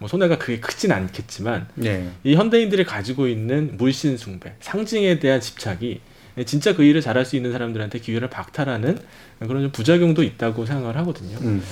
[0.00, 2.08] 뭐 손해가 그게 크진 않겠지만 예.
[2.24, 6.00] 이 현대인들이 가지고 있는 물씬 숭배, 상징에 대한 집착이
[6.46, 8.98] 진짜 그 일을 잘할 수 있는 사람들한테 기회를 박탈하는
[9.40, 11.36] 그런 좀 부작용도 있다고 생각을 하거든요.
[11.42, 11.62] 음.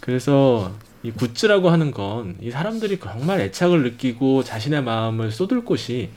[0.00, 6.10] 그래서 이 굿즈라고 하는 건 이 사람들이 정말 애착을 느끼고 자신의 마음을 쏟을 곳이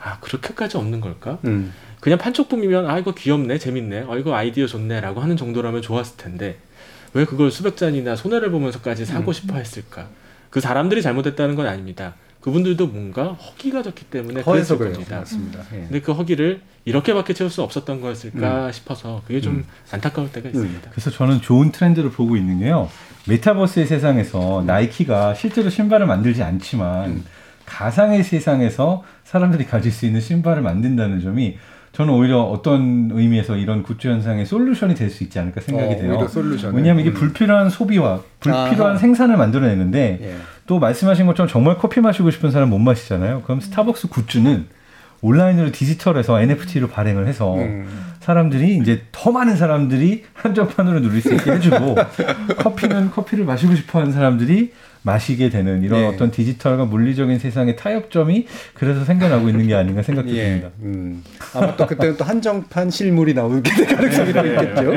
[0.00, 1.38] 아 그렇게까지 없는 걸까?
[1.44, 1.72] 음.
[2.00, 6.58] 그냥 판촉품이면 아 이거 귀엽네, 재밌네, 어 이거 아이디어 좋네라고 하는 정도라면 좋았을 텐데
[7.14, 9.32] 왜 그걸 수백 잔이나 손해를 보면서까지 사고 음.
[9.32, 10.08] 싶어 했을까?
[10.50, 12.14] 그 사람들이 잘못했다는 건 아닙니다.
[12.40, 14.78] 그분들도 뭔가 허기가 졌기 때문에 그랬을.
[14.78, 15.18] 겁니다.
[15.18, 15.60] 맞습니다.
[15.72, 15.78] 예.
[15.80, 18.72] 근데 그 허기를 이렇게밖에 채울 수 없었던 거였을까 음.
[18.72, 19.64] 싶어서 그게 좀 음.
[19.90, 20.90] 안타까울 때가 있습니다.
[20.90, 22.88] 그래서 저는 좋은 트렌드를 보고 있는 게요.
[23.28, 27.22] 메타버스의 세상에서 나이키가 실제로 신발을 만들지 않지만
[27.66, 31.58] 가상의 세상에서 사람들이 가질 수 있는 신발을 만든다는 점이
[31.92, 36.12] 저는 오히려 어떤 의미에서 이런 굿즈 현상의 솔루션이 될 수 있지 않을까 생각이 어, 돼요.
[36.76, 37.14] 왜냐하면 이게 음.
[37.14, 38.96] 불필요한 소비와 불필요한 아하.
[38.98, 40.34] 생산을 만들어내는데 예.
[40.66, 43.42] 또 말씀하신 것처럼 정말 커피 마시고 싶은 사람 못 마시잖아요.
[43.42, 44.66] 그럼 스타벅스 굿즈는
[45.22, 47.88] 온라인으로 디지털에서 NFT로 발행을 해서 음.
[48.28, 51.94] 사람들이 이제 더 많은 사람들이 한정판으로 누릴 수 있게 해주고
[52.60, 56.06] 커피는 커피를 마시고 싶어하는 사람들이 마시게 되는 이런 네.
[56.08, 60.44] 어떤 디지털과 물리적인 세상의 타협점이 그래서 생겨나고 있는 게 아닌가 생각도 예.
[60.44, 60.70] 듭니다.
[60.82, 61.24] 음.
[61.54, 64.92] 아마 또 그때는 또 한정판 실물이 나오게 될 가능성이 또 있겠죠.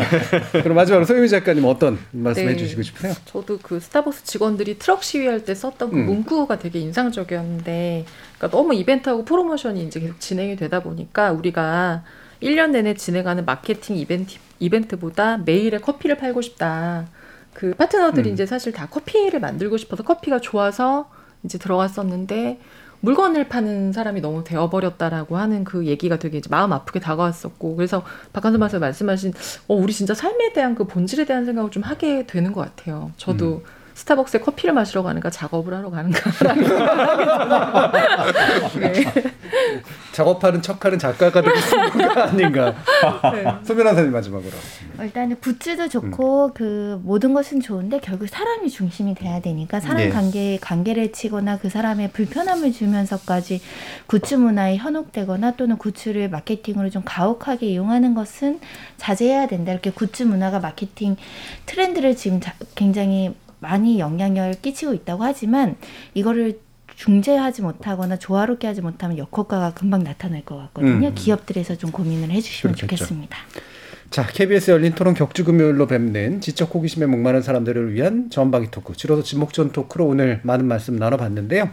[0.51, 2.57] 그럼 마지막으로 소유미 작가님 어떤 말씀해 네.
[2.57, 3.13] 주시고 싶으세요?
[3.23, 6.05] 저도 그 스타벅스 직원들이 트럭 시위할 때 썼던 그 음.
[6.05, 8.03] 문구가 되게 인상적이었는데,
[8.38, 12.03] 그러니까 너무 이벤트하고 프로모션이 이제 계속 진행이 되다 보니까 우리가
[12.42, 17.08] 1년 내내 진행하는 마케팅 이벤트, 이벤트보다 매일에 커피를 팔고 싶다.
[17.54, 18.34] 그 파트너들이 음.
[18.34, 21.10] 이제 사실 다 커피를 만들고 싶어서 커피가 좋아서
[21.44, 22.60] 이제 들어갔었는데,
[23.02, 28.60] 물건을 파는 사람이 너무 되어버렸다라고 하는 그 얘기가 되게 이제 마음 아프게 다가왔었고 그래서 박한선
[28.60, 29.34] 박사 말씀하신
[29.68, 33.12] 어 우리 진짜 삶에 대한 그 본질에 대한 생각을 좀 하게 되는 것 같아요.
[33.18, 33.64] 저도
[33.94, 36.64] 스타벅스에 커피를 마시러 가는가 작업을 하러 가는가라는
[38.80, 39.04] 네.
[40.12, 42.76] 작업하는 척하는 작가가 되고 싶은 건가 아닌가?
[43.64, 44.52] 소변 한 사님 마지막으로.
[45.00, 50.10] 어, 일단은 굿즈도 좋고 그 모든 것은 좋은데 결국 사람이 중심이 돼야 되니까 사람 네.
[50.10, 53.62] 관계에 관계를 치거나 그 사람의 불편함을 주면서까지
[54.08, 58.60] 굿즈 문화에 현혹되거나 또는 굿즈를 마케팅으로 좀 가혹하게 이용하는 것은
[58.98, 59.72] 자제해야 된다.
[59.72, 61.16] 이렇게 굿즈 문화가 마케팅
[61.66, 65.78] 트렌드를 지금 자- 굉장히 많이 영향을 끼치고 있다고 하지만
[66.14, 66.59] 이거를
[66.95, 71.07] 중재하지 못하거나 조화롭게 하지 못하면 역효과가 금방 나타날 것 같거든요.
[71.07, 71.16] 음.
[71.16, 72.97] 기업들에서 좀 고민을 해주시면 그렇겠죠.
[72.97, 73.38] 좋겠습니다.
[74.09, 79.24] 자, KBS 열린 토론 격주 금요일로 뵙는 지적 호기심에 목마른 사람들을 위한 전방위 토크, 줄여서
[79.24, 81.70] 지목전 토크로 오늘 많은 말씀 나눠봤는데요.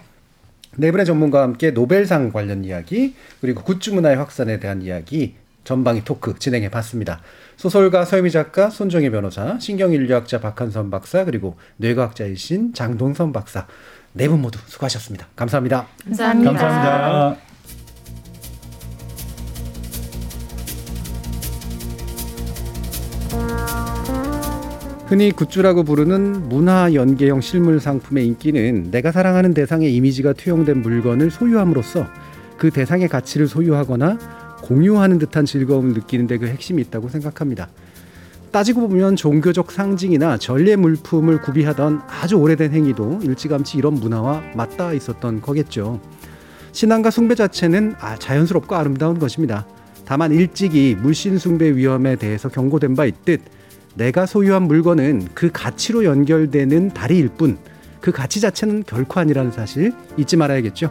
[0.77, 5.35] 네 분의 전문가와 함께 노벨상 관련 이야기, 그리고 굿즈 문화의 확산에 대한 이야기,
[5.69, 7.21] 전방위 토크 진행해 봤습니다.
[7.59, 13.67] 소설가 서유미 작가, 손정혜 변호사, 신경인류학자 박한선 박사, 그리고 뇌과학자이신 장동선 박사,
[14.15, 15.27] 네 분 모두 수고하셨습니다.
[15.37, 15.87] 감사합니다.
[16.07, 16.53] 감사합니다.
[16.53, 17.43] 감사합니다.
[25.07, 32.07] 흔히 굿즈라고 부르는 문화 연계형 실물 상품의 인기는 내가 사랑하는 대상의 이미지가 투영된 물건을 소유함으로써
[32.57, 37.69] 그 대상의 가치를 소유하거나 공유하는 듯한 즐거움을 느끼는 데 그 핵심이 있다고 생각합니다.
[38.53, 45.43] 따지고 보면 종교적 상징이나 전례 물품을 구비하던 아주 오래된 행위도 일찌감치 이런 문화와 맞닿아 있었던
[45.43, 46.01] 거겠죠.
[46.73, 49.67] 신앙과 숭배 자체는 아, 자연스럽고 아름다운 것입니다.
[50.05, 53.43] 다만 일찍이 물신 숭배 위험에 대해서 경고된 바 있듯
[53.97, 57.59] 내가 소유한 물건은 그 가치로 연결되는 다리일 뿐
[58.01, 60.91] 그 가치 자체는 결코 아니라는 사실 잊지 말아야겠죠.